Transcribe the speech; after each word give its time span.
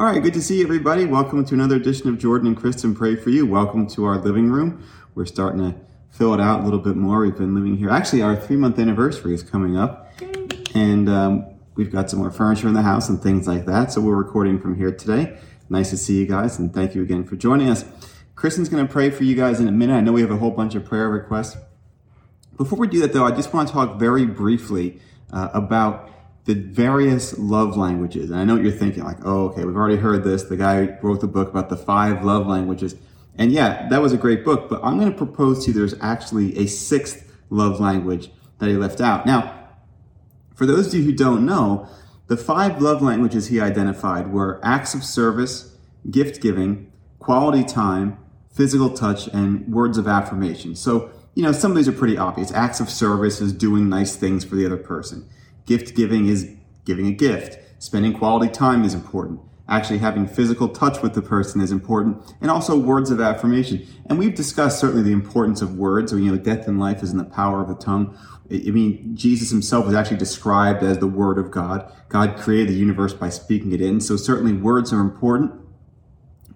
All 0.00 0.06
right, 0.06 0.22
good 0.22 0.32
to 0.32 0.40
see 0.40 0.62
everybody. 0.62 1.04
Welcome 1.04 1.44
to 1.44 1.52
another 1.52 1.76
edition 1.76 2.08
of 2.08 2.18
Jordan 2.18 2.46
and 2.46 2.56
Kristen 2.56 2.94
Pray 2.94 3.16
for 3.16 3.28
You. 3.28 3.44
Welcome 3.44 3.86
to 3.88 4.06
our 4.06 4.16
living 4.16 4.48
room. 4.48 4.82
We're 5.14 5.26
starting 5.26 5.60
to 5.60 5.78
fill 6.08 6.32
it 6.32 6.40
out 6.40 6.60
a 6.60 6.64
little 6.64 6.78
bit 6.78 6.96
more. 6.96 7.20
We've 7.20 7.36
been 7.36 7.54
living 7.54 7.76
here. 7.76 7.90
Actually, 7.90 8.22
our 8.22 8.34
three 8.34 8.56
month 8.56 8.78
anniversary 8.78 9.34
is 9.34 9.42
coming 9.42 9.76
up, 9.76 10.10
and 10.74 11.06
um, 11.10 11.44
we've 11.74 11.92
got 11.92 12.08
some 12.08 12.20
more 12.20 12.30
furniture 12.30 12.66
in 12.66 12.72
the 12.72 12.80
house 12.80 13.10
and 13.10 13.22
things 13.22 13.46
like 13.46 13.66
that. 13.66 13.92
So 13.92 14.00
we're 14.00 14.16
recording 14.16 14.58
from 14.58 14.74
here 14.74 14.90
today. 14.90 15.36
Nice 15.68 15.90
to 15.90 15.98
see 15.98 16.18
you 16.18 16.24
guys, 16.24 16.58
and 16.58 16.72
thank 16.72 16.94
you 16.94 17.02
again 17.02 17.22
for 17.24 17.36
joining 17.36 17.68
us. 17.68 17.84
Kristen's 18.36 18.70
going 18.70 18.86
to 18.86 18.90
pray 18.90 19.10
for 19.10 19.24
you 19.24 19.36
guys 19.36 19.60
in 19.60 19.68
a 19.68 19.72
minute. 19.72 19.96
I 19.96 20.00
know 20.00 20.12
we 20.12 20.22
have 20.22 20.30
a 20.30 20.38
whole 20.38 20.52
bunch 20.52 20.74
of 20.74 20.82
prayer 20.82 21.10
requests. 21.10 21.58
Before 22.56 22.78
we 22.78 22.88
do 22.88 23.00
that, 23.00 23.12
though, 23.12 23.26
I 23.26 23.32
just 23.32 23.52
want 23.52 23.68
to 23.68 23.74
talk 23.74 23.98
very 23.98 24.24
briefly 24.24 24.98
uh, 25.30 25.50
about 25.52 26.08
the 26.50 26.60
various 26.60 27.38
love 27.38 27.76
languages. 27.76 28.28
And 28.28 28.40
I 28.40 28.44
know 28.44 28.54
what 28.54 28.64
you're 28.64 28.72
thinking, 28.72 29.04
like, 29.04 29.24
oh, 29.24 29.50
okay, 29.50 29.64
we've 29.64 29.76
already 29.76 29.98
heard 29.98 30.24
this. 30.24 30.42
The 30.42 30.56
guy 30.56 30.98
wrote 31.00 31.20
the 31.20 31.28
book 31.28 31.48
about 31.48 31.68
the 31.68 31.76
five 31.76 32.24
love 32.24 32.44
languages. 32.48 32.96
And 33.36 33.52
yeah, 33.52 33.88
that 33.88 34.02
was 34.02 34.12
a 34.12 34.16
great 34.16 34.44
book, 34.44 34.68
but 34.68 34.80
I'm 34.82 34.98
going 34.98 35.12
to 35.12 35.16
propose 35.16 35.64
to 35.64 35.70
you 35.70 35.78
there's 35.78 35.94
actually 36.00 36.58
a 36.58 36.66
sixth 36.66 37.32
love 37.50 37.78
language 37.78 38.32
that 38.58 38.68
he 38.68 38.76
left 38.76 39.00
out. 39.00 39.26
Now, 39.26 39.68
for 40.56 40.66
those 40.66 40.88
of 40.88 40.94
you 40.94 41.04
who 41.04 41.12
don't 41.12 41.46
know, 41.46 41.88
the 42.26 42.36
five 42.36 42.82
love 42.82 43.00
languages 43.00 43.46
he 43.46 43.60
identified 43.60 44.32
were 44.32 44.60
acts 44.64 44.92
of 44.92 45.04
service, 45.04 45.76
gift 46.10 46.42
giving, 46.42 46.90
quality 47.20 47.62
time, 47.62 48.18
physical 48.52 48.90
touch, 48.90 49.28
and 49.28 49.72
words 49.72 49.98
of 49.98 50.08
affirmation. 50.08 50.74
So, 50.74 51.12
you 51.36 51.44
know, 51.44 51.52
some 51.52 51.70
of 51.70 51.76
these 51.76 51.86
are 51.86 51.92
pretty 51.92 52.18
obvious. 52.18 52.50
Acts 52.50 52.80
of 52.80 52.90
service 52.90 53.40
is 53.40 53.52
doing 53.52 53.88
nice 53.88 54.16
things 54.16 54.44
for 54.44 54.56
the 54.56 54.66
other 54.66 54.76
person. 54.76 55.28
Gift 55.66 55.94
giving 55.94 56.26
is 56.26 56.50
giving 56.84 57.06
a 57.06 57.12
gift. 57.12 57.58
Spending 57.78 58.12
quality 58.12 58.52
time 58.52 58.84
is 58.84 58.94
important. 58.94 59.40
Actually 59.68 59.98
having 59.98 60.26
physical 60.26 60.68
touch 60.68 61.00
with 61.00 61.14
the 61.14 61.22
person 61.22 61.60
is 61.60 61.70
important. 61.70 62.34
And 62.40 62.50
also 62.50 62.76
words 62.76 63.10
of 63.10 63.20
affirmation. 63.20 63.86
And 64.06 64.18
we've 64.18 64.34
discussed 64.34 64.80
certainly 64.80 65.02
the 65.02 65.12
importance 65.12 65.62
of 65.62 65.76
words. 65.76 66.12
You 66.12 66.32
know, 66.32 66.36
death 66.36 66.66
and 66.66 66.80
life 66.80 67.02
is 67.02 67.12
in 67.12 67.18
the 67.18 67.24
power 67.24 67.60
of 67.62 67.68
the 67.68 67.76
tongue. 67.76 68.18
I 68.52 68.70
mean, 68.70 69.16
Jesus 69.16 69.50
himself 69.50 69.86
was 69.86 69.94
actually 69.94 70.16
described 70.16 70.82
as 70.82 70.98
the 70.98 71.06
Word 71.06 71.38
of 71.38 71.52
God. 71.52 71.90
God 72.08 72.36
created 72.36 72.68
the 72.68 72.78
universe 72.78 73.14
by 73.14 73.28
speaking 73.28 73.72
it 73.72 73.80
in. 73.80 74.00
So 74.00 74.16
certainly 74.16 74.52
words 74.52 74.92
are 74.92 75.00
important. 75.00 75.52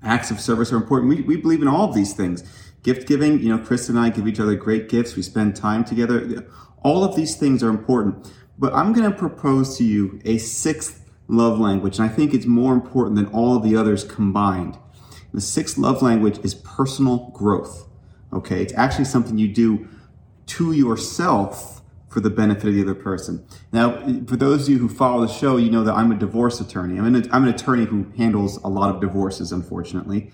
Acts 0.02 0.32
of 0.32 0.40
service 0.40 0.72
are 0.72 0.76
important. 0.76 1.08
We, 1.08 1.22
we 1.22 1.36
believe 1.36 1.62
in 1.62 1.68
all 1.68 1.88
of 1.88 1.94
these 1.94 2.12
things. 2.12 2.42
Gift 2.82 3.06
giving, 3.06 3.40
you 3.40 3.48
know, 3.48 3.64
Chris 3.64 3.88
and 3.88 3.98
I 3.98 4.10
give 4.10 4.26
each 4.26 4.40
other 4.40 4.56
great 4.56 4.88
gifts. 4.88 5.14
We 5.14 5.22
spend 5.22 5.54
time 5.54 5.84
together. 5.84 6.46
All 6.82 7.04
of 7.04 7.14
these 7.14 7.36
things 7.36 7.62
are 7.62 7.70
important. 7.70 8.30
But 8.58 8.72
I'm 8.74 8.92
going 8.92 9.10
to 9.10 9.16
propose 9.16 9.76
to 9.78 9.84
you 9.84 10.20
a 10.24 10.38
sixth 10.38 11.04
love 11.28 11.58
language, 11.58 11.98
and 11.98 12.08
I 12.08 12.12
think 12.12 12.34
it's 12.34 12.46
more 12.46 12.72
important 12.72 13.16
than 13.16 13.26
all 13.26 13.58
the 13.58 13.76
others 13.76 14.04
combined. 14.04 14.78
The 15.32 15.40
sixth 15.40 15.76
love 15.76 16.02
language 16.02 16.38
is 16.44 16.54
personal 16.54 17.30
growth. 17.34 17.88
Okay, 18.32 18.62
it's 18.62 18.74
actually 18.74 19.06
something 19.06 19.38
you 19.38 19.48
do 19.48 19.88
to 20.46 20.72
yourself 20.72 21.82
for 22.08 22.20
the 22.20 22.30
benefit 22.30 22.68
of 22.68 22.74
the 22.74 22.82
other 22.82 22.94
person. 22.94 23.44
Now, 23.72 24.00
for 24.26 24.36
those 24.36 24.62
of 24.62 24.68
you 24.68 24.78
who 24.78 24.88
follow 24.88 25.26
the 25.26 25.32
show, 25.32 25.56
you 25.56 25.68
know 25.68 25.82
that 25.82 25.94
I'm 25.94 26.12
a 26.12 26.14
divorce 26.14 26.60
attorney. 26.60 26.96
I'm 26.96 27.12
an, 27.12 27.28
I'm 27.32 27.42
an 27.42 27.48
attorney 27.48 27.86
who 27.86 28.06
handles 28.16 28.58
a 28.58 28.68
lot 28.68 28.94
of 28.94 29.00
divorces, 29.00 29.50
unfortunately. 29.50 30.30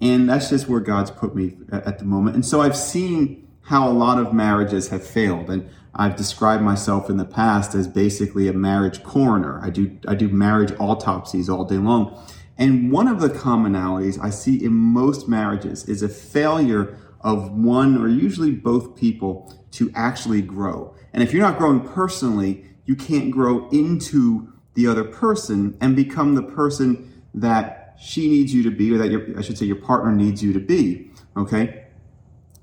And 0.00 0.28
that's 0.28 0.50
just 0.50 0.68
where 0.68 0.80
God's 0.80 1.12
put 1.12 1.36
me 1.36 1.56
at 1.70 2.00
the 2.00 2.04
moment. 2.04 2.34
And 2.34 2.44
so 2.44 2.60
I've 2.60 2.76
seen 2.76 3.46
how 3.62 3.88
a 3.88 3.92
lot 3.92 4.18
of 4.18 4.32
marriages 4.32 4.88
have 4.88 5.06
failed. 5.06 5.48
And 5.50 5.70
I've 5.94 6.16
described 6.16 6.62
myself 6.62 7.10
in 7.10 7.16
the 7.16 7.24
past 7.24 7.74
as 7.74 7.88
basically 7.88 8.48
a 8.48 8.52
marriage 8.52 9.02
coroner. 9.02 9.60
I 9.62 9.70
do, 9.70 9.98
I 10.06 10.14
do 10.14 10.28
marriage 10.28 10.72
autopsies 10.78 11.48
all 11.48 11.64
day 11.64 11.76
long. 11.76 12.16
And 12.56 12.92
one 12.92 13.08
of 13.08 13.20
the 13.20 13.28
commonalities 13.28 14.22
I 14.22 14.30
see 14.30 14.62
in 14.62 14.72
most 14.72 15.28
marriages 15.28 15.88
is 15.88 16.02
a 16.02 16.08
failure 16.08 16.96
of 17.22 17.50
one 17.52 17.96
or 17.96 18.08
usually 18.08 18.52
both 18.52 18.96
people 18.96 19.52
to 19.72 19.90
actually 19.94 20.42
grow. 20.42 20.94
And 21.12 21.22
if 21.22 21.32
you're 21.32 21.42
not 21.42 21.58
growing 21.58 21.80
personally, 21.80 22.64
you 22.84 22.94
can't 22.94 23.30
grow 23.30 23.68
into 23.70 24.52
the 24.74 24.86
other 24.86 25.04
person 25.04 25.76
and 25.80 25.96
become 25.96 26.34
the 26.34 26.42
person 26.42 27.22
that 27.34 27.96
she 28.00 28.28
needs 28.28 28.54
you 28.54 28.62
to 28.62 28.70
be, 28.70 28.92
or 28.92 28.98
that 28.98 29.10
your, 29.10 29.38
I 29.38 29.42
should 29.42 29.58
say 29.58 29.66
your 29.66 29.76
partner 29.76 30.12
needs 30.12 30.42
you 30.42 30.52
to 30.52 30.60
be. 30.60 31.10
Okay? 31.36 31.84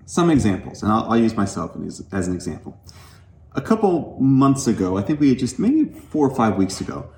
Some 0.06 0.30
examples, 0.30 0.82
and 0.82 0.92
I'll, 0.92 1.12
I'll 1.12 1.18
use 1.18 1.36
myself 1.36 1.76
as, 1.86 2.04
as 2.12 2.28
an 2.28 2.34
example 2.34 2.80
a 3.58 3.62
couple 3.62 4.16
months 4.20 4.68
ago, 4.68 4.98
I 4.98 5.02
think 5.02 5.20
we 5.20 5.30
had 5.30 5.40
just 5.40 5.58
maybe 5.58 5.86
four 5.86 6.30
or 6.30 6.36
five 6.36 6.56
weeks 6.56 6.80
ago, 6.80 7.10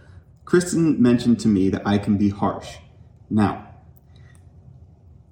Kristen 0.45 0.99
mentioned 0.99 1.39
to 1.41 1.47
me 1.49 1.69
that 1.69 1.85
I 1.85 1.97
can 1.97 2.17
be 2.17 2.29
harsh. 2.29 2.77
Now, 3.29 3.67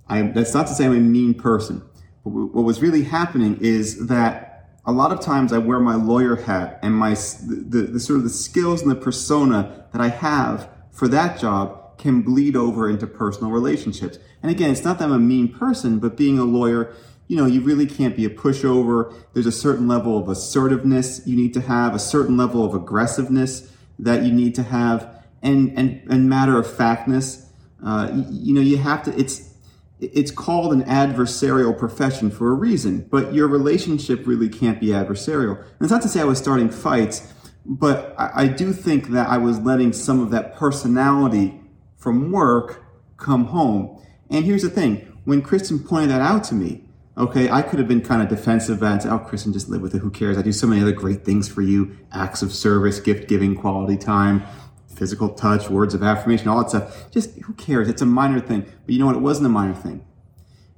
I, 0.08 0.22
that's 0.22 0.54
not 0.54 0.68
to 0.68 0.74
say 0.74 0.86
I'm 0.86 0.92
a 0.92 1.00
mean 1.00 1.34
person. 1.34 1.82
But 2.24 2.32
what 2.32 2.66
was 2.66 2.82
really 2.82 3.04
happening 3.04 3.58
is 3.62 4.08
that 4.08 4.70
a 4.86 4.92
lot 4.92 5.12
of 5.12 5.22
times 5.22 5.54
I 5.54 5.58
wear 5.58 5.80
my 5.80 5.96
lawyer 5.96 6.36
hat 6.36 6.80
and 6.84 6.94
my 6.94 7.14
the, 7.14 7.66
the, 7.68 7.82
the 7.94 8.00
sort 8.00 8.18
of 8.18 8.24
the 8.24 8.30
skills 8.30 8.82
and 8.82 8.92
the 8.92 8.96
persona 8.96 9.86
that 9.94 10.02
I 10.02 10.10
have 10.10 10.70
for 10.92 11.08
that 11.08 11.40
job 11.40 11.98
can 11.98 12.22
bleed 12.22 12.56
over 12.56 12.90
into 12.90 13.08
personal 13.08 13.52
relationships. 13.52 14.20
And 14.44 14.52
again, 14.52 14.72
it's 14.72 14.84
not 14.84 15.00
that 15.00 15.06
I'm 15.06 15.12
a 15.14 15.20
mean 15.20 15.52
person, 15.52 16.00
but 16.00 16.16
being 16.16 16.38
a 16.38 16.44
lawyer, 16.44 16.94
you 17.28 17.36
know, 17.36 17.46
you 17.46 17.62
really 17.62 17.86
can't 17.86 18.16
be 18.16 18.26
a 18.26 18.30
pushover. 18.30 19.14
There's 19.34 19.46
a 19.46 19.52
certain 19.52 19.88
level 19.88 20.18
of 20.18 20.30
assertiveness 20.30 21.26
you 21.26 21.36
need 21.36 21.54
to 21.56 21.62
have, 21.62 21.94
a 21.94 22.00
certain 22.00 22.38
level 22.38 22.64
of 22.64 22.74
aggressiveness 22.74 23.72
that 24.00 24.24
you 24.24 24.32
need 24.32 24.56
to 24.56 24.64
have, 24.64 25.24
and 25.42 25.78
and 25.78 26.02
and 26.10 26.30
matter 26.30 26.58
of 26.58 26.72
factness. 26.72 27.46
Uh, 27.84 28.10
you, 28.14 28.26
you 28.30 28.54
know, 28.54 28.62
you 28.62 28.78
have 28.78 29.04
to. 29.04 29.20
It's 29.20 29.54
it's 30.00 30.32
called 30.32 30.74
an 30.74 30.84
adversarial 30.84 31.78
profession 31.78 32.30
for 32.30 32.52
a 32.52 32.54
reason, 32.54 33.08
but 33.10 33.34
your 33.34 33.48
relationship 33.48 34.28
really 34.28 34.48
can't 34.48 34.80
be 34.80 34.88
adversarial. 34.88 35.58
And 35.58 35.82
it's 35.82 35.92
not 35.92 36.04
to 36.04 36.08
say 36.08 36.22
I 36.22 36.26
was 36.26 36.38
starting 36.38 36.70
fights, 36.70 37.34
but 37.66 38.14
I, 38.18 38.44
I 38.44 38.48
do 38.48 38.74
think 38.74 39.10
that 39.10 39.28
I 39.28 39.38
was 39.38 39.60
letting 39.60 39.94
some 39.94 40.22
of 40.22 40.30
that 40.32 40.56
personality 40.56 41.60
from 41.98 42.32
work 42.32 42.84
come 43.18 43.46
home. 43.46 44.02
And 44.30 44.46
here's 44.46 44.62
the 44.62 44.70
thing: 44.70 45.18
when 45.26 45.42
Kristen 45.42 45.80
pointed 45.80 46.12
that 46.12 46.22
out 46.22 46.46
to 46.46 46.56
me, 46.56 46.87
Okay, 47.18 47.50
I 47.50 47.64
could 47.64 47.80
have 47.80 47.88
been 47.88 48.02
kind 48.02 48.22
of 48.22 48.30
defensive 48.30 48.84
and 48.84 49.02
said, 49.02 49.12
oh, 49.12 49.18
Kristen, 49.18 49.52
just 49.52 49.70
live 49.70 49.82
with 49.82 49.96
it. 49.96 50.00
Who 50.00 50.12
cares? 50.12 50.38
I 50.38 50.44
do 50.44 50.52
so 50.52 50.68
many 50.68 50.82
other 50.82 50.92
great 50.92 51.26
things 51.26 51.50
for 51.50 51.64
you 51.64 51.98
acts 52.12 52.44
of 52.44 52.54
service, 52.54 53.00
gift 53.00 53.28
giving, 53.28 53.56
quality 53.56 53.98
time, 53.98 54.44
physical 54.88 55.30
touch, 55.30 55.68
words 55.68 55.96
of 55.96 56.04
affirmation, 56.04 56.48
all 56.48 56.60
that 56.60 56.70
stuff. 56.70 57.10
Just 57.10 57.36
who 57.40 57.54
cares? 57.54 57.88
It's 57.88 58.04
a 58.04 58.06
minor 58.06 58.40
thing. 58.40 58.62
But 58.62 58.94
you 58.94 59.00
know 59.00 59.08
what? 59.08 59.16
It 59.16 59.22
wasn't 59.22 59.48
a 59.48 59.50
minor 59.50 59.74
thing. 59.74 60.06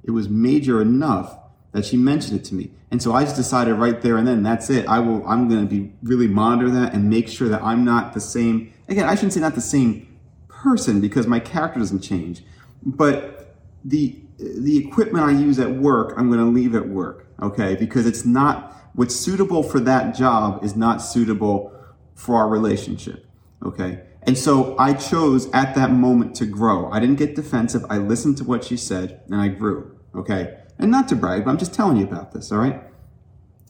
It 0.02 0.12
was 0.12 0.30
major 0.30 0.80
enough 0.80 1.38
that 1.72 1.84
she 1.84 1.98
mentioned 1.98 2.40
it 2.40 2.44
to 2.46 2.54
me. 2.54 2.70
And 2.90 3.02
so 3.02 3.12
I 3.12 3.24
just 3.24 3.36
decided 3.36 3.74
right 3.74 4.00
there 4.00 4.16
and 4.16 4.26
then 4.26 4.42
that's 4.42 4.70
it. 4.70 4.88
I 4.88 4.98
will, 4.98 5.26
I'm 5.26 5.46
going 5.46 5.60
to 5.60 5.68
be 5.68 5.92
really 6.02 6.26
monitor 6.26 6.70
that 6.70 6.94
and 6.94 7.10
make 7.10 7.28
sure 7.28 7.48
that 7.50 7.62
I'm 7.62 7.84
not 7.84 8.14
the 8.14 8.20
same. 8.20 8.72
Again, 8.88 9.04
I 9.04 9.14
shouldn't 9.14 9.34
say 9.34 9.40
not 9.40 9.54
the 9.54 9.60
same 9.60 10.18
person 10.48 11.02
because 11.02 11.26
my 11.26 11.38
character 11.38 11.78
doesn't 11.78 12.00
change, 12.00 12.42
but 12.82 13.56
the 13.84 14.19
the 14.40 14.78
equipment 14.78 15.24
I 15.24 15.32
use 15.32 15.58
at 15.58 15.70
work, 15.70 16.14
I'm 16.16 16.28
going 16.28 16.40
to 16.40 16.46
leave 16.46 16.74
at 16.74 16.88
work, 16.88 17.26
okay? 17.42 17.76
Because 17.76 18.06
it's 18.06 18.24
not, 18.24 18.74
what's 18.94 19.14
suitable 19.14 19.62
for 19.62 19.80
that 19.80 20.14
job 20.14 20.64
is 20.64 20.76
not 20.76 20.98
suitable 20.98 21.72
for 22.14 22.36
our 22.36 22.48
relationship, 22.48 23.26
okay? 23.64 24.02
And 24.22 24.36
so 24.36 24.76
I 24.78 24.94
chose 24.94 25.50
at 25.52 25.74
that 25.74 25.90
moment 25.90 26.34
to 26.36 26.46
grow. 26.46 26.90
I 26.90 27.00
didn't 27.00 27.16
get 27.16 27.34
defensive. 27.34 27.84
I 27.88 27.98
listened 27.98 28.36
to 28.38 28.44
what 28.44 28.64
she 28.64 28.76
said 28.76 29.22
and 29.26 29.34
I 29.34 29.48
grew, 29.48 29.98
okay? 30.14 30.58
And 30.78 30.90
not 30.90 31.08
to 31.08 31.16
brag, 31.16 31.44
but 31.44 31.50
I'm 31.50 31.58
just 31.58 31.74
telling 31.74 31.96
you 31.96 32.04
about 32.04 32.32
this, 32.32 32.52
all 32.52 32.58
right? 32.58 32.82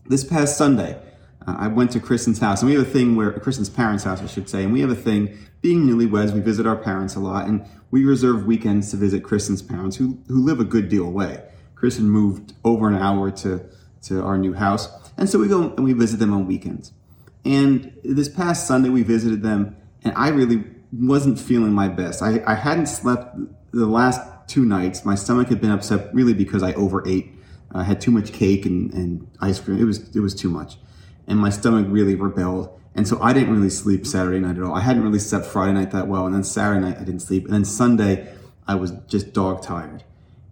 This 0.06 0.24
past 0.24 0.56
Sunday, 0.56 1.00
uh, 1.46 1.56
I 1.58 1.68
went 1.68 1.90
to 1.92 2.00
Kristen's 2.00 2.38
house, 2.38 2.62
and 2.62 2.70
we 2.70 2.76
have 2.76 2.86
a 2.86 2.90
thing 2.90 3.16
where 3.16 3.32
Kristen's 3.32 3.70
parents' 3.70 4.04
house, 4.04 4.20
I 4.20 4.26
should 4.26 4.48
say, 4.48 4.64
and 4.64 4.72
we 4.72 4.80
have 4.80 4.90
a 4.90 4.94
thing. 4.94 5.36
Being 5.62 5.86
newlyweds, 5.86 6.32
we 6.32 6.40
visit 6.40 6.66
our 6.66 6.76
parents 6.76 7.14
a 7.14 7.20
lot, 7.20 7.46
and 7.46 7.66
we 7.90 8.04
reserve 8.04 8.46
weekends 8.46 8.90
to 8.90 8.96
visit 8.96 9.22
Kristen's 9.22 9.62
parents, 9.62 9.96
who 9.96 10.18
who 10.28 10.42
live 10.42 10.60
a 10.60 10.64
good 10.64 10.88
deal 10.88 11.06
away. 11.06 11.42
Kristen 11.74 12.08
moved 12.08 12.52
over 12.64 12.88
an 12.88 12.96
hour 12.96 13.30
to 13.30 13.64
to 14.02 14.22
our 14.22 14.38
new 14.38 14.54
house, 14.54 14.88
and 15.16 15.28
so 15.28 15.38
we 15.38 15.48
go 15.48 15.74
and 15.74 15.84
we 15.84 15.92
visit 15.92 16.18
them 16.18 16.32
on 16.32 16.46
weekends. 16.46 16.92
And 17.44 17.92
this 18.04 18.28
past 18.28 18.66
Sunday, 18.66 18.88
we 18.88 19.02
visited 19.02 19.42
them, 19.42 19.76
and 20.02 20.12
I 20.16 20.28
really 20.28 20.64
wasn't 20.92 21.38
feeling 21.38 21.72
my 21.72 21.88
best. 21.88 22.22
I, 22.22 22.42
I 22.46 22.54
hadn't 22.54 22.86
slept 22.86 23.36
the 23.72 23.86
last 23.86 24.20
two 24.50 24.64
nights, 24.64 25.04
my 25.04 25.14
stomach 25.14 25.48
had 25.48 25.60
been 25.60 25.70
upset 25.70 26.12
really 26.12 26.34
because 26.34 26.62
I 26.62 26.72
overate. 26.74 27.32
I 27.72 27.84
had 27.84 28.00
too 28.00 28.10
much 28.10 28.32
cake 28.32 28.66
and, 28.66 28.92
and 28.92 29.30
ice 29.40 29.60
cream. 29.60 29.78
It 29.78 29.84
was 29.84 30.14
it 30.14 30.20
was 30.20 30.34
too 30.34 30.50
much, 30.50 30.76
and 31.30 31.38
my 31.38 31.48
stomach 31.48 31.86
really 31.88 32.14
rebelled. 32.14 32.78
And 32.94 33.06
so 33.06 33.18
I 33.22 33.32
didn't 33.32 33.54
really 33.54 33.70
sleep 33.70 34.06
Saturday 34.06 34.40
night 34.40 34.58
at 34.58 34.62
all. 34.64 34.74
I 34.74 34.80
hadn't 34.80 35.04
really 35.04 35.20
slept 35.20 35.46
Friday 35.46 35.72
night 35.72 35.92
that 35.92 36.08
well, 36.08 36.26
and 36.26 36.34
then 36.34 36.44
Saturday 36.44 36.80
night 36.80 36.96
I 36.98 37.04
didn't 37.04 37.20
sleep, 37.20 37.44
and 37.44 37.54
then 37.54 37.64
Sunday 37.64 38.30
I 38.66 38.74
was 38.74 38.90
just 39.06 39.32
dog 39.32 39.62
tired. 39.62 40.04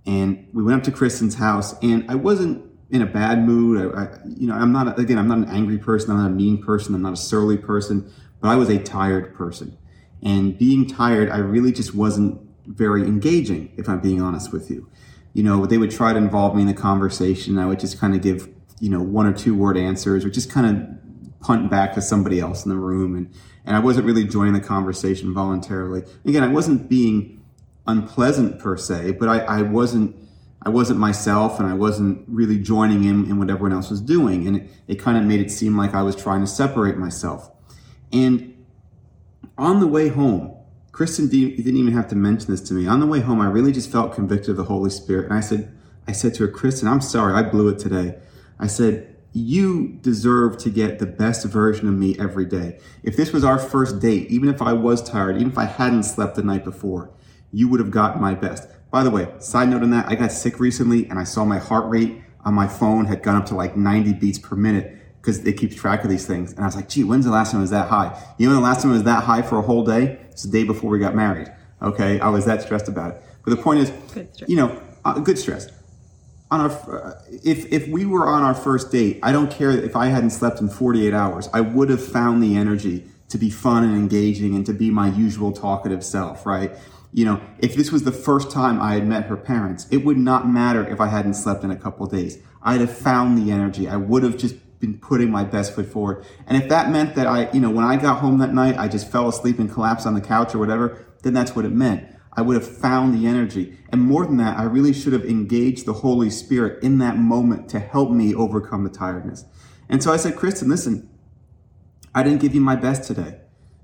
And 0.06 0.46
we 0.54 0.62
went 0.62 0.78
up 0.78 0.84
to 0.84 0.92
Kristen's 0.92 1.34
house, 1.34 1.78
and 1.82 2.08
I 2.08 2.14
wasn't 2.14 2.64
in 2.90 3.02
a 3.02 3.06
bad 3.06 3.44
mood. 3.44 3.94
I, 3.94 4.04
I, 4.04 4.18
you 4.24 4.46
know, 4.46 4.54
I'm 4.54 4.72
not 4.72 4.98
again. 4.98 5.18
I'm 5.18 5.28
not 5.28 5.38
an 5.38 5.48
angry 5.48 5.78
person. 5.78 6.12
I'm 6.12 6.18
not 6.18 6.26
a 6.28 6.30
mean 6.30 6.62
person. 6.62 6.94
I'm 6.94 7.02
not 7.02 7.12
a 7.12 7.16
surly 7.16 7.58
person. 7.58 8.10
But 8.40 8.48
I 8.48 8.56
was 8.56 8.70
a 8.70 8.78
tired 8.78 9.34
person, 9.34 9.76
and 10.22 10.56
being 10.56 10.86
tired, 10.86 11.28
I 11.28 11.38
really 11.38 11.72
just 11.72 11.92
wasn't 11.92 12.40
very 12.66 13.02
engaging, 13.02 13.72
if 13.76 13.88
I'm 13.88 14.00
being 14.00 14.22
honest 14.22 14.52
with 14.52 14.70
you. 14.70 14.88
You 15.34 15.42
know, 15.42 15.66
they 15.66 15.76
would 15.76 15.90
try 15.90 16.12
to 16.12 16.18
involve 16.18 16.54
me 16.54 16.62
in 16.62 16.68
the 16.68 16.74
conversation. 16.74 17.58
I 17.58 17.66
would 17.66 17.80
just 17.80 17.98
kind 17.98 18.14
of 18.14 18.22
give, 18.22 18.48
you 18.80 18.90
know, 18.90 19.00
one 19.00 19.26
or 19.26 19.32
two 19.32 19.56
word 19.56 19.76
answers 19.76 20.24
or 20.24 20.30
just 20.30 20.50
kind 20.50 20.66
of 20.66 21.40
punt 21.40 21.70
back 21.70 21.94
to 21.94 22.02
somebody 22.02 22.40
else 22.40 22.64
in 22.64 22.70
the 22.70 22.76
room. 22.76 23.16
And, 23.16 23.32
and 23.64 23.76
I 23.76 23.80
wasn't 23.80 24.06
really 24.06 24.24
joining 24.24 24.54
the 24.54 24.60
conversation 24.60 25.32
voluntarily. 25.34 26.04
Again, 26.24 26.42
I 26.42 26.48
wasn't 26.48 26.88
being 26.88 27.44
unpleasant 27.86 28.58
per 28.58 28.76
se, 28.76 29.12
but 29.12 29.28
I, 29.28 29.38
I 29.40 29.62
wasn't, 29.62 30.16
I 30.62 30.68
wasn't 30.68 30.98
myself 30.98 31.58
and 31.60 31.68
I 31.68 31.74
wasn't 31.74 32.24
really 32.28 32.58
joining 32.58 33.04
in 33.04 33.24
in 33.24 33.38
what 33.38 33.50
everyone 33.50 33.72
else 33.72 33.90
was 33.90 34.00
doing. 34.00 34.46
And 34.46 34.56
it, 34.56 34.70
it 34.86 34.94
kind 34.96 35.16
of 35.16 35.24
made 35.24 35.40
it 35.40 35.50
seem 35.50 35.76
like 35.76 35.94
I 35.94 36.02
was 36.02 36.16
trying 36.16 36.40
to 36.40 36.46
separate 36.46 36.96
myself. 36.96 37.50
And 38.12 38.64
on 39.56 39.80
the 39.80 39.86
way 39.86 40.08
home, 40.08 40.54
Kristen 40.92 41.28
didn't 41.28 41.76
even 41.76 41.92
have 41.92 42.08
to 42.08 42.16
mention 42.16 42.50
this 42.50 42.60
to 42.62 42.74
me. 42.74 42.86
On 42.88 42.98
the 42.98 43.06
way 43.06 43.20
home, 43.20 43.40
I 43.40 43.46
really 43.46 43.70
just 43.70 43.90
felt 43.90 44.12
convicted 44.12 44.50
of 44.50 44.56
the 44.56 44.64
Holy 44.64 44.90
Spirit. 44.90 45.26
And 45.26 45.34
I 45.34 45.40
said, 45.40 45.72
I 46.08 46.12
said 46.12 46.34
to 46.34 46.44
her, 46.44 46.48
Kristen, 46.48 46.88
I'm 46.88 47.00
sorry, 47.00 47.34
I 47.34 47.42
blew 47.42 47.68
it 47.68 47.78
today. 47.78 48.18
I 48.58 48.66
said, 48.66 49.16
you 49.32 49.98
deserve 50.02 50.58
to 50.58 50.70
get 50.70 50.98
the 50.98 51.06
best 51.06 51.44
version 51.46 51.86
of 51.88 51.94
me 51.94 52.16
every 52.18 52.44
day. 52.44 52.78
If 53.02 53.16
this 53.16 53.32
was 53.32 53.44
our 53.44 53.58
first 53.58 54.00
date, 54.00 54.30
even 54.30 54.48
if 54.48 54.62
I 54.62 54.72
was 54.72 55.02
tired, 55.02 55.36
even 55.36 55.50
if 55.50 55.58
I 55.58 55.64
hadn't 55.64 56.04
slept 56.04 56.34
the 56.34 56.42
night 56.42 56.64
before, 56.64 57.10
you 57.52 57.68
would 57.68 57.80
have 57.80 57.90
gotten 57.90 58.20
my 58.20 58.34
best. 58.34 58.68
By 58.90 59.02
the 59.02 59.10
way, 59.10 59.28
side 59.38 59.68
note 59.68 59.82
on 59.82 59.90
that, 59.90 60.08
I 60.08 60.14
got 60.14 60.32
sick 60.32 60.58
recently 60.58 61.06
and 61.08 61.18
I 61.18 61.24
saw 61.24 61.44
my 61.44 61.58
heart 61.58 61.88
rate 61.88 62.22
on 62.44 62.54
my 62.54 62.66
phone 62.66 63.04
had 63.04 63.22
gone 63.22 63.36
up 63.36 63.46
to 63.46 63.54
like 63.54 63.76
90 63.76 64.14
beats 64.14 64.38
per 64.38 64.56
minute 64.56 64.98
because 65.20 65.44
it 65.44 65.54
keeps 65.54 65.76
track 65.76 66.04
of 66.04 66.10
these 66.10 66.26
things. 66.26 66.52
And 66.52 66.60
I 66.60 66.64
was 66.64 66.76
like, 66.76 66.88
gee, 66.88 67.04
when's 67.04 67.26
the 67.26 67.30
last 67.30 67.50
time 67.50 67.60
it 67.60 67.64
was 67.64 67.70
that 67.70 67.88
high? 67.88 68.18
You 68.38 68.48
know, 68.48 68.54
the 68.54 68.60
last 68.60 68.82
time 68.82 68.92
it 68.92 68.94
was 68.94 69.02
that 69.04 69.24
high 69.24 69.42
for 69.42 69.58
a 69.58 69.62
whole 69.62 69.84
day? 69.84 70.18
It's 70.30 70.44
the 70.44 70.50
day 70.50 70.64
before 70.64 70.90
we 70.90 70.98
got 70.98 71.14
married. 71.14 71.52
Okay. 71.82 72.18
I 72.20 72.28
was 72.28 72.46
that 72.46 72.62
stressed 72.62 72.88
about 72.88 73.12
it. 73.12 73.22
But 73.44 73.50
the 73.54 73.62
point 73.62 73.80
is, 73.80 73.92
you 74.46 74.56
know, 74.56 74.80
uh, 75.04 75.18
good 75.18 75.38
stress. 75.38 75.68
On 76.50 76.60
our, 76.60 77.22
if, 77.44 77.70
if 77.72 77.88
we 77.88 78.06
were 78.06 78.26
on 78.26 78.42
our 78.42 78.54
first 78.54 78.90
date, 78.90 79.20
I 79.22 79.32
don't 79.32 79.50
care 79.50 79.70
if 79.70 79.94
I 79.94 80.06
hadn't 80.06 80.30
slept 80.30 80.60
in 80.60 80.68
48 80.68 81.12
hours, 81.12 81.48
I 81.52 81.60
would 81.60 81.90
have 81.90 82.02
found 82.02 82.42
the 82.42 82.56
energy 82.56 83.04
to 83.28 83.38
be 83.38 83.50
fun 83.50 83.84
and 83.84 83.94
engaging 83.94 84.54
and 84.54 84.64
to 84.66 84.72
be 84.72 84.90
my 84.90 85.08
usual 85.08 85.52
talkative 85.52 86.02
self, 86.02 86.46
right? 86.46 86.72
You 87.12 87.26
know, 87.26 87.40
if 87.58 87.74
this 87.74 87.92
was 87.92 88.04
the 88.04 88.12
first 88.12 88.50
time 88.50 88.80
I 88.80 88.94
had 88.94 89.06
met 89.06 89.26
her 89.26 89.36
parents, 89.36 89.86
it 89.90 89.98
would 89.98 90.16
not 90.16 90.48
matter 90.48 90.86
if 90.86 91.00
I 91.00 91.08
hadn't 91.08 91.34
slept 91.34 91.64
in 91.64 91.70
a 91.70 91.76
couple 91.76 92.06
days. 92.06 92.38
I'd 92.62 92.80
have 92.80 92.96
found 92.96 93.38
the 93.38 93.52
energy. 93.52 93.88
I 93.88 93.96
would 93.96 94.22
have 94.22 94.36
just 94.36 94.56
been 94.80 94.98
putting 94.98 95.30
my 95.30 95.44
best 95.44 95.74
foot 95.74 95.86
forward. 95.86 96.24
And 96.46 96.60
if 96.60 96.68
that 96.68 96.90
meant 96.90 97.14
that 97.16 97.26
I, 97.26 97.50
you 97.52 97.60
know, 97.60 97.70
when 97.70 97.84
I 97.84 97.96
got 97.96 98.20
home 98.20 98.38
that 98.38 98.54
night, 98.54 98.78
I 98.78 98.88
just 98.88 99.10
fell 99.10 99.28
asleep 99.28 99.58
and 99.58 99.70
collapsed 99.70 100.06
on 100.06 100.14
the 100.14 100.20
couch 100.20 100.54
or 100.54 100.58
whatever, 100.58 101.04
then 101.22 101.32
that's 101.32 101.56
what 101.56 101.64
it 101.64 101.72
meant. 101.72 102.08
I 102.32 102.42
would 102.42 102.54
have 102.54 102.66
found 102.66 103.14
the 103.14 103.26
energy. 103.26 103.76
And 103.90 104.00
more 104.00 104.24
than 104.24 104.36
that, 104.36 104.58
I 104.58 104.64
really 104.64 104.92
should 104.92 105.12
have 105.12 105.24
engaged 105.24 105.86
the 105.86 105.94
Holy 105.94 106.30
Spirit 106.30 106.82
in 106.82 106.98
that 106.98 107.16
moment 107.16 107.68
to 107.70 107.78
help 107.78 108.10
me 108.10 108.34
overcome 108.34 108.84
the 108.84 108.90
tiredness. 108.90 109.44
And 109.88 110.02
so 110.02 110.12
I 110.12 110.16
said, 110.16 110.36
Kristen, 110.36 110.68
listen, 110.68 111.08
I 112.14 112.22
didn't 112.22 112.40
give 112.40 112.54
you 112.54 112.60
my 112.60 112.76
best 112.76 113.04
today. 113.04 113.40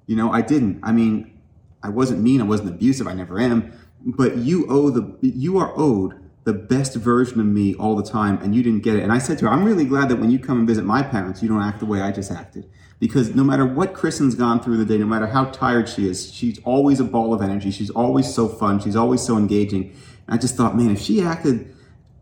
You 0.06 0.16
know, 0.16 0.32
I 0.32 0.42
didn't. 0.42 0.80
I 0.82 0.92
mean, 0.92 1.38
I 1.82 1.88
wasn't 1.88 2.20
mean, 2.20 2.40
I 2.40 2.44
wasn't 2.44 2.70
abusive, 2.70 3.06
I 3.06 3.14
never 3.14 3.40
am. 3.40 3.72
But 4.04 4.36
you 4.36 4.66
owe 4.68 4.90
the, 4.90 5.16
you 5.22 5.58
are 5.58 5.72
owed 5.76 6.20
the 6.44 6.52
best 6.52 6.94
version 6.94 7.40
of 7.40 7.46
me 7.46 7.74
all 7.74 7.96
the 7.96 8.02
time 8.02 8.38
and 8.42 8.54
you 8.54 8.62
didn't 8.62 8.82
get 8.82 8.96
it. 8.96 9.02
And 9.02 9.12
I 9.12 9.18
said 9.18 9.38
to 9.38 9.46
her, 9.46 9.50
I'm 9.50 9.64
really 9.64 9.86
glad 9.86 10.10
that 10.10 10.16
when 10.16 10.30
you 10.30 10.38
come 10.38 10.58
and 10.58 10.68
visit 10.68 10.84
my 10.84 11.02
parents, 11.02 11.42
you 11.42 11.48
don't 11.48 11.62
act 11.62 11.80
the 11.80 11.86
way 11.86 12.02
I 12.02 12.12
just 12.12 12.30
acted. 12.30 12.68
Because 13.04 13.34
no 13.34 13.44
matter 13.44 13.66
what 13.66 13.92
Kristen's 13.92 14.34
gone 14.34 14.62
through 14.62 14.78
the 14.78 14.86
day, 14.86 14.96
no 14.96 15.04
matter 15.04 15.26
how 15.26 15.44
tired 15.50 15.90
she 15.90 16.08
is, 16.08 16.32
she's 16.32 16.58
always 16.60 17.00
a 17.00 17.04
ball 17.04 17.34
of 17.34 17.42
energy. 17.42 17.70
She's 17.70 17.90
always 17.90 18.32
so 18.32 18.48
fun. 18.48 18.80
She's 18.80 18.96
always 18.96 19.20
so 19.20 19.36
engaging. 19.36 19.94
And 20.26 20.34
I 20.34 20.38
just 20.38 20.56
thought, 20.56 20.74
man, 20.74 20.88
if 20.88 21.02
she 21.02 21.20
acted 21.20 21.70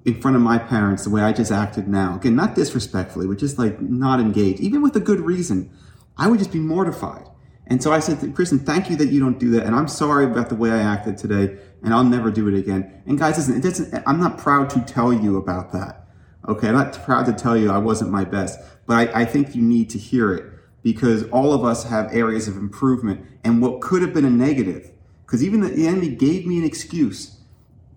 in 0.04 0.20
front 0.20 0.36
of 0.36 0.42
my 0.42 0.58
parents 0.58 1.04
the 1.04 1.10
way 1.10 1.22
I 1.22 1.32
just 1.32 1.52
acted 1.52 1.86
now, 1.86 2.16
again, 2.16 2.34
not 2.34 2.56
disrespectfully, 2.56 3.28
but 3.28 3.38
just 3.38 3.60
like 3.60 3.80
not 3.80 4.18
engaged, 4.18 4.58
even 4.58 4.82
with 4.82 4.96
a 4.96 5.00
good 5.00 5.20
reason, 5.20 5.70
I 6.18 6.26
would 6.26 6.40
just 6.40 6.50
be 6.50 6.58
mortified. 6.58 7.28
And 7.68 7.80
so 7.80 7.92
I 7.92 8.00
said 8.00 8.18
to 8.18 8.32
Kristen, 8.32 8.58
thank 8.58 8.90
you 8.90 8.96
that 8.96 9.06
you 9.06 9.20
don't 9.20 9.38
do 9.38 9.52
that. 9.52 9.64
And 9.64 9.76
I'm 9.76 9.86
sorry 9.86 10.24
about 10.24 10.48
the 10.48 10.56
way 10.56 10.72
I 10.72 10.80
acted 10.80 11.16
today 11.16 11.58
and 11.84 11.94
I'll 11.94 12.02
never 12.02 12.28
do 12.28 12.48
it 12.48 12.58
again. 12.58 13.04
And 13.06 13.16
guys, 13.16 13.36
listen, 13.36 13.56
it 13.56 13.62
doesn't, 13.62 14.02
I'm 14.04 14.18
not 14.18 14.36
proud 14.36 14.68
to 14.70 14.80
tell 14.80 15.12
you 15.12 15.36
about 15.36 15.70
that. 15.74 16.08
Okay. 16.48 16.66
I'm 16.66 16.74
not 16.74 16.92
proud 17.04 17.26
to 17.26 17.32
tell 17.32 17.56
you 17.56 17.70
I 17.70 17.78
wasn't 17.78 18.10
my 18.10 18.24
best, 18.24 18.58
but 18.84 18.94
I, 18.94 19.20
I 19.20 19.24
think 19.26 19.54
you 19.54 19.62
need 19.62 19.88
to 19.90 19.98
hear 19.98 20.34
it 20.34 20.52
because 20.82 21.24
all 21.30 21.52
of 21.52 21.64
us 21.64 21.84
have 21.84 22.14
areas 22.14 22.48
of 22.48 22.56
improvement 22.56 23.24
and 23.44 23.62
what 23.62 23.80
could 23.80 24.02
have 24.02 24.12
been 24.12 24.24
a 24.24 24.30
negative, 24.30 24.90
because 25.24 25.42
even 25.42 25.60
the 25.60 25.86
enemy 25.86 26.08
gave 26.08 26.46
me 26.46 26.58
an 26.58 26.64
excuse. 26.64 27.38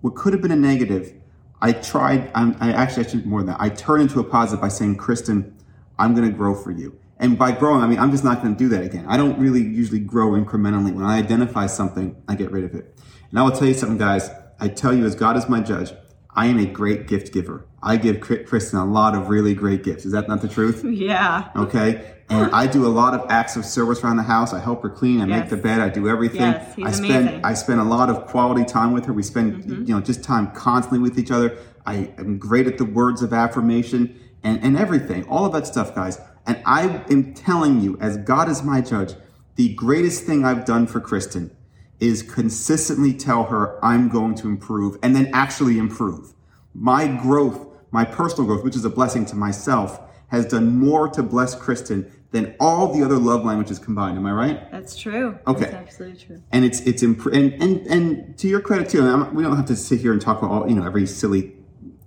What 0.02 0.16
could 0.16 0.34
have 0.34 0.42
been 0.42 0.52
a 0.52 0.56
negative, 0.56 1.14
I 1.62 1.72
tried, 1.72 2.32
I'm, 2.36 2.56
I 2.60 2.72
actually, 2.74 3.06
I 3.06 3.10
should 3.10 3.26
more 3.26 3.40
than 3.40 3.48
that. 3.48 3.58
I 3.60 3.70
turned 3.70 4.04
into 4.04 4.20
a 4.20 4.24
positive 4.24 4.62
by 4.62 4.68
saying, 4.68 4.98
Kristen, 4.98 5.56
I'm 5.98 6.14
going 6.14 6.30
to 6.30 6.36
grow 6.36 6.54
for 6.54 6.72
you. 6.72 6.98
And 7.18 7.38
by 7.38 7.54
growing, 7.54 7.82
I 7.82 7.88
mean, 7.88 7.98
I'm 7.98 8.12
just 8.12 8.24
not 8.24 8.42
going 8.42 8.56
to 8.56 8.60
do 8.60 8.68
that 8.70 8.84
again. 8.84 9.06
I 9.08 9.18
don't 9.18 9.40
really 9.40 9.62
usually 9.62 10.00
grow 10.00 10.32
incrementally. 10.32 10.94
When 10.94 11.06
I 11.06 11.18
identify 11.18 11.66
something, 11.66 12.22
I 12.28 12.36
get 12.36 12.52
rid 12.52 12.66
of 12.66 12.76
it. 12.76 13.00
And 13.30 13.40
I 13.40 13.44
will 13.44 13.52
tell 13.52 13.68
you 13.68 13.74
something, 13.74 13.98
guys. 13.98 14.30
I 14.60 14.68
tell 14.68 14.94
you, 14.94 15.06
as 15.06 15.16
God 15.16 15.38
is 15.38 15.48
my 15.48 15.62
judge, 15.62 15.94
I 16.36 16.48
am 16.48 16.60
a 16.60 16.66
great 16.66 17.08
gift 17.08 17.34
giver. 17.34 17.66
I 17.82 17.98
give 17.98 18.20
Kristen 18.20 18.80
a 18.80 18.86
lot 18.86 19.16
of 19.16 19.30
really 19.30 19.54
great 19.54 19.84
gifts. 19.84 20.06
Is 20.06 20.12
that 20.12 20.28
not 20.28 20.42
the 20.42 20.48
truth? 20.48 20.84
Yeah. 20.96 21.52
Okay. 21.56 22.14
And 22.30 22.52
I 22.52 22.66
do 22.66 22.86
a 22.86 22.90
lot 22.90 23.14
of 23.14 23.30
acts 23.30 23.56
of 23.56 23.66
service 23.66 24.04
around 24.04 24.18
the 24.18 24.24
house. 24.24 24.54
I 24.54 24.60
help 24.60 24.82
her 24.82 24.90
clean. 24.90 25.22
I 25.22 25.28
yes. 25.28 25.42
make 25.42 25.50
the 25.50 25.58
bed. 25.58 25.80
I 25.80 25.90
do 25.90 26.10
everything. 26.10 26.42
Yes, 26.42 26.76
he's 26.76 26.86
I 26.86 26.92
spend 26.92 27.28
amazing. 27.28 27.46
I 27.46 27.54
spend 27.54 27.80
a 27.80 27.84
lot 27.84 28.10
of 28.10 28.26
quality 28.26 28.66
time 28.66 28.94
with 28.94 29.06
her. 29.06 29.14
We 29.14 29.22
spend 29.22 29.64
mm-hmm. 29.64 29.84
you 29.86 29.94
know 29.94 30.02
just 30.02 30.24
time 30.24 30.52
constantly 30.52 31.00
with 31.00 31.20
each 31.20 31.30
other. 31.30 31.58
I 31.86 32.12
am 32.18 32.40
great 32.40 32.66
at 32.66 32.80
the 32.80 32.86
words 32.86 33.22
of 33.22 33.32
affirmation 33.32 34.20
and, 34.44 34.64
and 34.64 34.78
everything. 34.78 35.28
All 35.28 35.46
of 35.46 35.54
that 35.54 35.68
stuff, 35.68 35.94
guys. 35.94 36.20
And 36.48 36.62
I 36.66 37.04
am 37.10 37.34
telling 37.34 37.82
you, 37.82 37.98
as 38.00 38.18
God 38.18 38.50
is 38.50 38.64
my 38.64 38.82
judge, 38.82 39.14
the 39.56 39.74
greatest 39.76 40.24
thing 40.24 40.46
I've 40.46 40.66
done 40.66 40.88
for 40.88 41.00
Kristen 41.00 41.56
is 42.00 42.22
consistently 42.22 43.14
tell 43.14 43.46
her 43.46 43.84
I'm 43.84 44.10
going 44.10 44.36
to 44.36 44.48
improve 44.48 44.98
and 45.02 45.16
then 45.16 45.30
actually 45.34 45.78
improve. 45.78 46.34
My 46.76 47.08
growth, 47.08 47.68
my 47.92 48.04
personal 48.04 48.46
growth, 48.46 48.64
which 48.64 48.76
is 48.76 48.86
a 48.86 48.90
blessing 48.90 49.26
to 49.28 49.36
myself, 49.36 50.00
has 50.28 50.46
done 50.46 50.78
more 50.78 51.08
to 51.10 51.24
bless 51.24 51.56
Kristen 51.56 52.12
than 52.32 52.54
all 52.60 52.94
the 52.94 53.04
other 53.04 53.18
love 53.18 53.46
languages 53.46 53.80
combined. 53.80 54.18
Am 54.18 54.26
I 54.26 54.32
right? 54.32 54.72
That's 54.72 54.98
true. 54.98 55.40
Okay. 55.48 55.62
That's 55.62 55.74
absolutely 55.74 56.20
true. 56.20 56.44
And 56.52 56.66
it's 56.66 56.82
it's 56.82 57.02
imp- 57.02 57.28
and 57.28 57.54
and 57.54 57.88
and 57.88 58.38
to 58.40 58.48
your 58.48 58.60
credit 58.60 58.90
too. 58.90 59.02
we 59.34 59.42
don't 59.42 59.56
have 59.56 59.68
to 59.68 59.76
sit 59.76 60.02
here 60.02 60.12
and 60.12 60.22
talk 60.22 60.40
about 60.40 60.52
all 60.52 60.70
you 60.70 60.76
know 60.76 60.86
every 60.86 61.08
silly 61.08 61.54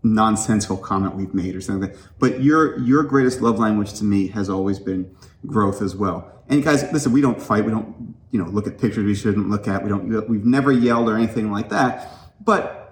nonsensical 0.02 0.76
comment 0.76 1.16
we've 1.16 1.32
made 1.32 1.56
or 1.56 1.60
something. 1.60 1.90
But 2.18 2.42
your 2.42 2.78
your 2.80 3.02
greatest 3.04 3.40
love 3.40 3.58
language 3.58 3.94
to 3.94 4.04
me 4.04 4.28
has 4.28 4.50
always 4.50 4.78
been 4.78 5.14
growth 5.46 5.80
as 5.80 5.96
well. 5.96 6.30
And 6.48 6.62
guys, 6.62 6.84
listen, 6.92 7.12
we 7.12 7.20
don't 7.20 7.40
fight. 7.40 7.64
We 7.64 7.70
don't 7.70 8.14
you 8.30 8.42
know 8.42 8.50
look 8.50 8.66
at 8.66 8.78
pictures 8.78 9.04
we 9.04 9.14
shouldn't 9.14 9.48
look 9.48 9.66
at. 9.66 9.82
We 9.82 9.88
don't. 9.88 10.28
We've 10.28 10.44
never 10.44 10.70
yelled 10.72 11.08
or 11.08 11.16
anything 11.16 11.50
like 11.50 11.70
that. 11.70 12.12
But 12.44 12.87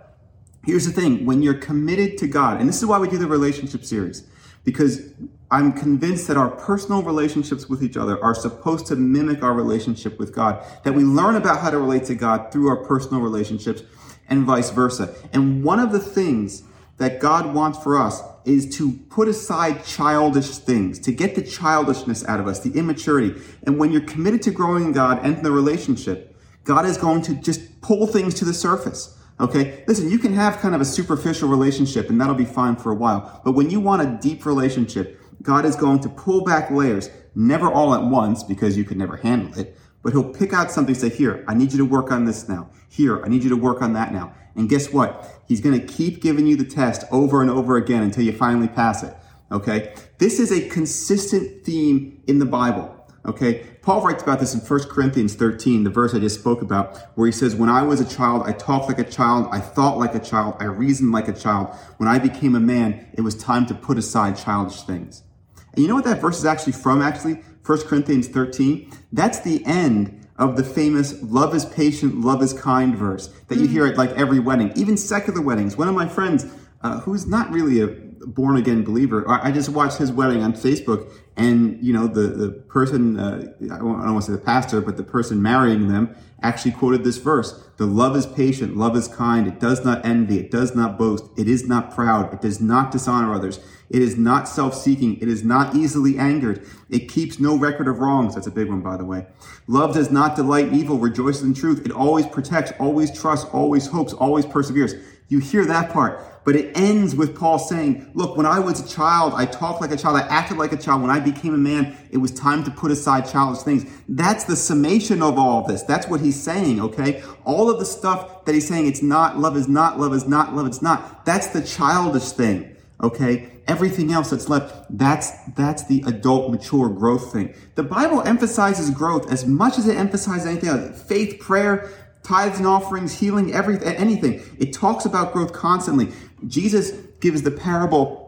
here's 0.66 0.84
the 0.84 0.92
thing: 0.92 1.24
when 1.24 1.42
you're 1.42 1.54
committed 1.54 2.18
to 2.18 2.26
God, 2.26 2.60
and 2.60 2.68
this 2.68 2.76
is 2.76 2.86
why 2.86 2.98
we 2.98 3.08
do 3.08 3.16
the 3.16 3.26
relationship 3.26 3.84
series, 3.84 4.24
because 4.64 5.12
I'm 5.50 5.72
convinced 5.72 6.26
that 6.26 6.36
our 6.36 6.50
personal 6.50 7.02
relationships 7.02 7.68
with 7.68 7.82
each 7.82 7.96
other 7.96 8.22
are 8.22 8.34
supposed 8.34 8.86
to 8.88 8.96
mimic 8.96 9.42
our 9.42 9.54
relationship 9.54 10.18
with 10.18 10.34
God. 10.34 10.62
That 10.82 10.92
we 10.92 11.04
learn 11.04 11.36
about 11.36 11.60
how 11.60 11.70
to 11.70 11.78
relate 11.78 12.04
to 12.06 12.16
God 12.16 12.52
through 12.52 12.68
our 12.68 12.84
personal 12.84 13.22
relationships 13.22 13.82
and 14.28 14.44
vice 14.44 14.70
versa. 14.70 15.14
And 15.32 15.62
one 15.62 15.78
of 15.78 15.92
the 15.92 16.00
things 16.00 16.64
that 16.98 17.20
God 17.20 17.54
wants 17.54 17.78
for 17.78 17.96
us 17.96 18.20
is 18.44 18.74
to 18.78 18.92
put 19.10 19.28
aside 19.28 19.84
childish 19.84 20.58
things, 20.58 20.98
to 21.00 21.12
get 21.12 21.34
the 21.36 21.42
childishness 21.42 22.26
out 22.26 22.40
of 22.40 22.48
us, 22.48 22.60
the 22.60 22.76
immaturity. 22.76 23.40
And 23.64 23.78
when 23.78 23.92
you're 23.92 24.00
committed 24.00 24.42
to 24.42 24.50
growing 24.50 24.86
in 24.86 24.92
God 24.92 25.20
and 25.22 25.36
in 25.36 25.42
the 25.42 25.52
relationship, 25.52 26.34
God 26.64 26.86
is 26.86 26.96
going 26.96 27.22
to 27.22 27.34
just 27.34 27.80
pull 27.82 28.06
things 28.08 28.34
to 28.34 28.44
the 28.44 28.54
surface. 28.54 29.16
Okay? 29.38 29.84
Listen, 29.86 30.10
you 30.10 30.18
can 30.18 30.32
have 30.34 30.58
kind 30.58 30.74
of 30.74 30.80
a 30.80 30.84
superficial 30.84 31.48
relationship 31.48 32.08
and 32.08 32.20
that'll 32.20 32.34
be 32.34 32.44
fine 32.44 32.76
for 32.76 32.90
a 32.90 32.94
while. 32.94 33.40
But 33.44 33.52
when 33.52 33.70
you 33.70 33.80
want 33.80 34.02
a 34.02 34.18
deep 34.20 34.46
relationship, 34.46 35.20
God 35.42 35.64
is 35.64 35.76
going 35.76 36.00
to 36.00 36.08
pull 36.08 36.44
back 36.44 36.70
layers, 36.70 37.10
never 37.34 37.70
all 37.70 37.94
at 37.94 38.02
once 38.02 38.42
because 38.42 38.76
you 38.76 38.84
could 38.84 38.96
never 38.96 39.16
handle 39.16 39.58
it, 39.58 39.76
but 40.02 40.12
he'll 40.12 40.32
pick 40.32 40.52
out 40.52 40.70
something 40.70 40.94
say, 40.94 41.08
here, 41.08 41.44
I 41.46 41.54
need 41.54 41.72
you 41.72 41.78
to 41.78 41.84
work 41.84 42.10
on 42.10 42.24
this 42.24 42.48
now. 42.48 42.70
Here, 42.88 43.24
I 43.24 43.28
need 43.28 43.42
you 43.42 43.50
to 43.50 43.56
work 43.56 43.82
on 43.82 43.92
that 43.92 44.12
now. 44.12 44.34
And 44.54 44.68
guess 44.68 44.92
what? 44.92 45.42
He's 45.46 45.60
going 45.60 45.78
to 45.78 45.86
keep 45.86 46.22
giving 46.22 46.46
you 46.46 46.56
the 46.56 46.64
test 46.64 47.04
over 47.12 47.42
and 47.42 47.50
over 47.50 47.76
again 47.76 48.02
until 48.02 48.24
you 48.24 48.32
finally 48.32 48.68
pass 48.68 49.02
it. 49.02 49.14
Okay. 49.52 49.94
This 50.18 50.40
is 50.40 50.50
a 50.50 50.68
consistent 50.68 51.64
theme 51.64 52.22
in 52.26 52.38
the 52.38 52.46
Bible. 52.46 52.95
Okay. 53.26 53.66
Paul 53.82 54.02
writes 54.02 54.22
about 54.22 54.38
this 54.38 54.54
in 54.54 54.60
1 54.60 54.88
Corinthians 54.88 55.34
13, 55.34 55.82
the 55.82 55.90
verse 55.90 56.14
I 56.14 56.20
just 56.20 56.38
spoke 56.38 56.62
about, 56.62 56.96
where 57.16 57.26
he 57.26 57.32
says, 57.32 57.56
When 57.56 57.68
I 57.68 57.82
was 57.82 58.00
a 58.00 58.04
child, 58.04 58.44
I 58.46 58.52
talked 58.52 58.88
like 58.88 59.00
a 59.00 59.04
child, 59.04 59.48
I 59.50 59.58
thought 59.58 59.98
like 59.98 60.14
a 60.14 60.20
child, 60.20 60.56
I 60.60 60.64
reasoned 60.64 61.12
like 61.12 61.26
a 61.28 61.32
child. 61.32 61.74
When 61.96 62.08
I 62.08 62.18
became 62.18 62.54
a 62.54 62.60
man, 62.60 63.08
it 63.14 63.22
was 63.22 63.34
time 63.34 63.66
to 63.66 63.74
put 63.74 63.98
aside 63.98 64.36
childish 64.36 64.82
things. 64.82 65.24
And 65.72 65.82
you 65.82 65.88
know 65.88 65.96
what 65.96 66.04
that 66.04 66.20
verse 66.20 66.38
is 66.38 66.44
actually 66.44 66.72
from, 66.72 67.02
actually? 67.02 67.42
1 67.64 67.80
Corinthians 67.82 68.28
13? 68.28 68.92
That's 69.12 69.40
the 69.40 69.64
end 69.66 70.26
of 70.38 70.56
the 70.56 70.62
famous 70.62 71.20
love 71.22 71.54
is 71.54 71.64
patient, 71.64 72.20
love 72.20 72.42
is 72.42 72.52
kind 72.52 72.96
verse 72.96 73.28
that 73.48 73.58
you 73.58 73.66
hear 73.66 73.86
at 73.86 73.96
like 73.96 74.10
every 74.10 74.38
wedding, 74.38 74.72
even 74.76 74.96
secular 74.96 75.40
weddings. 75.40 75.76
One 75.76 75.88
of 75.88 75.94
my 75.94 76.08
friends, 76.08 76.46
uh, 76.82 77.00
who's 77.00 77.26
not 77.26 77.50
really 77.50 77.80
a 77.80 77.88
born 78.26 78.56
again 78.56 78.84
believer, 78.84 79.24
I 79.28 79.50
just 79.50 79.68
watched 79.70 79.98
his 79.98 80.12
wedding 80.12 80.42
on 80.42 80.52
Facebook 80.52 81.12
and, 81.36 81.78
you 81.84 81.92
know, 81.92 82.06
the, 82.06 82.28
the 82.28 82.48
person, 82.50 83.18
uh, 83.18 83.52
I 83.62 83.78
don't 83.78 83.84
want 83.84 84.24
to 84.24 84.32
say 84.32 84.32
the 84.32 84.42
pastor, 84.42 84.80
but 84.80 84.96
the 84.96 85.02
person 85.02 85.42
marrying 85.42 85.88
them 85.88 86.16
actually 86.42 86.72
quoted 86.72 87.04
this 87.04 87.18
verse. 87.18 87.62
The 87.76 87.84
love 87.84 88.16
is 88.16 88.26
patient, 88.26 88.76
love 88.76 88.96
is 88.96 89.06
kind, 89.06 89.46
it 89.46 89.60
does 89.60 89.84
not 89.84 90.04
envy, 90.06 90.38
it 90.38 90.50
does 90.50 90.74
not 90.74 90.98
boast, 90.98 91.24
it 91.36 91.46
is 91.46 91.68
not 91.68 91.94
proud, 91.94 92.32
it 92.32 92.40
does 92.40 92.58
not 92.60 92.90
dishonor 92.90 93.34
others, 93.34 93.60
it 93.90 94.00
is 94.00 94.16
not 94.16 94.48
self-seeking, 94.48 95.18
it 95.20 95.28
is 95.28 95.44
not 95.44 95.74
easily 95.74 96.16
angered, 96.16 96.66
it 96.88 97.10
keeps 97.10 97.38
no 97.38 97.56
record 97.56 97.86
of 97.86 97.98
wrongs. 97.98 98.34
That's 98.34 98.46
a 98.46 98.50
big 98.50 98.68
one, 98.68 98.80
by 98.80 98.96
the 98.96 99.04
way. 99.04 99.26
Love 99.66 99.92
does 99.92 100.10
not 100.10 100.36
delight 100.36 100.68
in 100.68 100.74
evil, 100.74 100.98
rejoices 100.98 101.42
in 101.42 101.52
truth, 101.52 101.84
it 101.84 101.92
always 101.92 102.26
protects, 102.26 102.72
always 102.78 103.10
trusts, 103.10 103.46
always 103.52 103.88
hopes, 103.88 104.14
always 104.14 104.46
perseveres. 104.46 104.94
You 105.28 105.40
hear 105.40 105.66
that 105.66 105.92
part. 105.92 106.20
But 106.44 106.54
it 106.54 106.76
ends 106.76 107.16
with 107.16 107.36
Paul 107.36 107.58
saying, 107.58 108.12
look, 108.14 108.36
when 108.36 108.46
I 108.46 108.60
was 108.60 108.78
a 108.78 108.88
child, 108.88 109.34
I 109.34 109.46
talked 109.46 109.80
like 109.80 109.90
a 109.90 109.96
child, 109.96 110.16
I 110.16 110.20
acted 110.28 110.58
like 110.58 110.72
a 110.72 110.76
child. 110.76 111.02
When 111.02 111.10
I 111.10 111.18
became 111.30 111.52
a 111.52 111.58
man, 111.58 111.96
it 112.10 112.16
was 112.18 112.30
time 112.30 112.64
to 112.64 112.70
put 112.70 112.90
aside 112.90 113.28
childish 113.28 113.62
things. 113.62 113.84
That's 114.08 114.44
the 114.44 114.56
summation 114.56 115.22
of 115.22 115.38
all 115.38 115.66
this. 115.66 115.82
That's 115.82 116.08
what 116.08 116.20
he's 116.20 116.42
saying, 116.42 116.80
okay? 116.80 117.22
All 117.44 117.68
of 117.68 117.78
the 117.78 117.84
stuff 117.84 118.44
that 118.46 118.54
he's 118.54 118.66
saying, 118.66 118.86
it's 118.86 119.02
not, 119.02 119.38
love 119.38 119.56
is 119.56 119.68
not, 119.68 120.00
love 120.00 120.14
is 120.14 120.26
not, 120.26 120.54
love 120.54 120.66
it's 120.66 120.80
not. 120.80 121.26
That's 121.26 121.48
the 121.48 121.62
childish 121.62 122.30
thing, 122.30 122.76
okay? 123.02 123.52
Everything 123.66 124.12
else 124.12 124.30
that's 124.30 124.48
left, 124.48 124.86
that's, 124.96 125.32
that's 125.54 125.84
the 125.86 126.02
adult, 126.06 126.50
mature 126.50 126.88
growth 126.88 127.32
thing. 127.32 127.54
The 127.74 127.82
Bible 127.82 128.22
emphasizes 128.22 128.90
growth 128.90 129.30
as 129.30 129.44
much 129.44 129.76
as 129.76 129.86
it 129.88 129.96
emphasizes 129.96 130.46
anything 130.46 130.68
else. 130.68 131.02
Faith, 131.02 131.40
prayer, 131.40 131.90
tithes 132.22 132.58
and 132.58 132.66
offerings, 132.66 133.18
healing, 133.18 133.52
everything, 133.52 133.94
anything. 133.96 134.42
It 134.58 134.72
talks 134.72 135.04
about 135.04 135.32
growth 135.32 135.52
constantly. 135.52 136.08
Jesus 136.46 136.92
gives 137.20 137.42
the 137.42 137.50
parable 137.50 138.25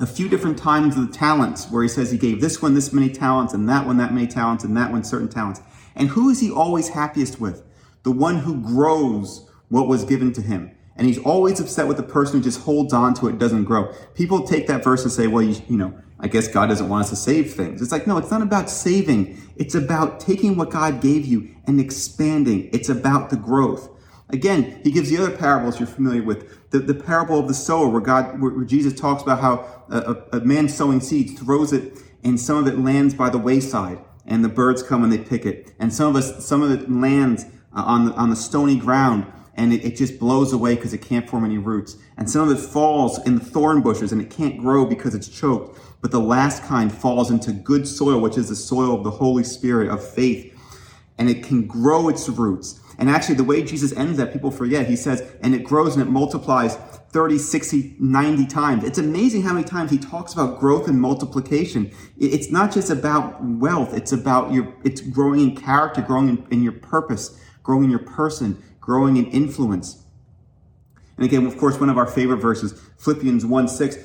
a 0.00 0.06
few 0.06 0.28
different 0.28 0.58
times 0.58 0.96
of 0.96 1.06
the 1.06 1.12
talents 1.12 1.70
where 1.70 1.82
he 1.82 1.88
says 1.88 2.10
he 2.10 2.18
gave 2.18 2.40
this 2.40 2.62
one 2.62 2.74
this 2.74 2.92
many 2.92 3.10
talents 3.10 3.52
and 3.52 3.68
that 3.68 3.86
one 3.86 3.96
that 3.96 4.12
many 4.12 4.26
talents 4.26 4.64
and 4.64 4.76
that 4.76 4.92
one 4.92 5.04
certain 5.04 5.28
talents. 5.28 5.60
And 5.96 6.08
who 6.08 6.30
is 6.30 6.40
he 6.40 6.50
always 6.50 6.88
happiest 6.88 7.40
with? 7.40 7.64
The 8.04 8.12
one 8.12 8.38
who 8.38 8.60
grows 8.60 9.48
what 9.68 9.88
was 9.88 10.04
given 10.04 10.32
to 10.34 10.42
him. 10.42 10.70
And 10.96 11.06
he's 11.06 11.18
always 11.18 11.60
upset 11.60 11.86
with 11.86 11.96
the 11.96 12.02
person 12.02 12.38
who 12.38 12.44
just 12.44 12.60
holds 12.60 12.92
on 12.92 13.14
to 13.14 13.28
it, 13.28 13.38
doesn't 13.38 13.64
grow. 13.64 13.92
People 14.14 14.46
take 14.46 14.66
that 14.66 14.82
verse 14.82 15.02
and 15.02 15.12
say, 15.12 15.26
well, 15.26 15.42
you, 15.42 15.60
you 15.68 15.76
know, 15.76 15.96
I 16.20 16.26
guess 16.26 16.48
God 16.48 16.68
doesn't 16.68 16.88
want 16.88 17.04
us 17.04 17.10
to 17.10 17.16
save 17.16 17.54
things. 17.54 17.80
It's 17.80 17.92
like, 17.92 18.06
no, 18.06 18.18
it's 18.18 18.30
not 18.30 18.42
about 18.42 18.68
saving. 18.68 19.40
It's 19.56 19.76
about 19.76 20.18
taking 20.18 20.56
what 20.56 20.70
God 20.70 21.00
gave 21.00 21.24
you 21.24 21.54
and 21.66 21.80
expanding. 21.80 22.68
It's 22.72 22.88
about 22.88 23.30
the 23.30 23.36
growth. 23.36 23.88
Again, 24.30 24.80
he 24.84 24.90
gives 24.90 25.10
the 25.10 25.18
other 25.18 25.36
parables 25.36 25.78
you're 25.78 25.86
familiar 25.86 26.22
with. 26.22 26.70
The, 26.70 26.80
the 26.80 26.94
parable 26.94 27.38
of 27.38 27.48
the 27.48 27.54
sower, 27.54 27.88
where 27.88 28.00
God, 28.00 28.40
where, 28.40 28.64
Jesus 28.64 28.98
talks 28.98 29.22
about 29.22 29.40
how 29.40 29.84
a, 29.88 30.38
a, 30.38 30.40
man 30.40 30.68
sowing 30.68 31.00
seeds 31.00 31.40
throws 31.40 31.72
it, 31.72 31.98
and 32.22 32.38
some 32.38 32.58
of 32.58 32.66
it 32.66 32.78
lands 32.78 33.14
by 33.14 33.30
the 33.30 33.38
wayside, 33.38 33.98
and 34.26 34.44
the 34.44 34.48
birds 34.48 34.82
come 34.82 35.02
and 35.02 35.10
they 35.10 35.18
pick 35.18 35.46
it. 35.46 35.72
And 35.78 35.92
some 35.92 36.14
of 36.14 36.16
us, 36.16 36.44
some 36.44 36.62
of 36.62 36.70
it 36.70 36.90
lands 36.90 37.44
uh, 37.74 37.82
on 37.86 38.06
the, 38.06 38.12
on 38.12 38.28
the 38.28 38.36
stony 38.36 38.76
ground, 38.76 39.26
and 39.54 39.72
it, 39.72 39.84
it 39.84 39.96
just 39.96 40.18
blows 40.18 40.52
away 40.52 40.74
because 40.74 40.92
it 40.92 41.00
can't 41.00 41.28
form 41.28 41.44
any 41.44 41.58
roots. 41.58 41.96
And 42.18 42.28
some 42.28 42.48
of 42.48 42.56
it 42.56 42.60
falls 42.60 43.24
in 43.26 43.36
the 43.36 43.44
thorn 43.44 43.80
bushes, 43.80 44.12
and 44.12 44.20
it 44.20 44.30
can't 44.30 44.58
grow 44.58 44.84
because 44.84 45.14
it's 45.14 45.28
choked 45.28 45.80
but 46.00 46.10
the 46.10 46.20
last 46.20 46.62
kind 46.62 46.92
falls 46.92 47.30
into 47.30 47.52
good 47.52 47.86
soil, 47.86 48.20
which 48.20 48.38
is 48.38 48.48
the 48.48 48.56
soil 48.56 48.94
of 48.94 49.04
the 49.04 49.10
Holy 49.10 49.44
Spirit 49.44 49.88
of 49.88 50.06
faith, 50.06 50.54
and 51.18 51.28
it 51.28 51.42
can 51.42 51.66
grow 51.66 52.08
its 52.08 52.28
roots. 52.28 52.80
And 52.98 53.08
actually, 53.08 53.36
the 53.36 53.44
way 53.44 53.62
Jesus 53.62 53.92
ends 53.92 54.18
that, 54.18 54.32
people 54.32 54.50
forget. 54.50 54.88
He 54.88 54.96
says, 54.96 55.22
and 55.40 55.54
it 55.54 55.62
grows 55.62 55.94
and 55.94 56.02
it 56.02 56.10
multiplies 56.10 56.76
30, 57.10 57.38
60, 57.38 57.96
90 58.00 58.46
times. 58.46 58.84
It's 58.84 58.98
amazing 58.98 59.42
how 59.42 59.54
many 59.54 59.64
times 59.64 59.92
he 59.92 59.98
talks 59.98 60.32
about 60.32 60.58
growth 60.58 60.88
and 60.88 61.00
multiplication. 61.00 61.92
It's 62.18 62.50
not 62.50 62.72
just 62.72 62.90
about 62.90 63.42
wealth. 63.42 63.94
It's 63.94 64.10
about 64.10 64.52
your, 64.52 64.74
it's 64.84 65.00
growing 65.00 65.40
in 65.40 65.56
character, 65.56 66.02
growing 66.02 66.28
in, 66.28 66.46
in 66.50 66.62
your 66.62 66.72
purpose, 66.72 67.40
growing 67.62 67.84
in 67.84 67.90
your 67.90 68.00
person, 68.00 68.62
growing 68.80 69.16
in 69.16 69.26
influence. 69.26 70.04
And 71.16 71.24
again, 71.24 71.46
of 71.46 71.56
course, 71.56 71.78
one 71.78 71.88
of 71.88 71.98
our 71.98 72.06
favorite 72.06 72.38
verses, 72.38 72.80
Philippians 72.98 73.46
1 73.46 73.68
6, 73.68 73.96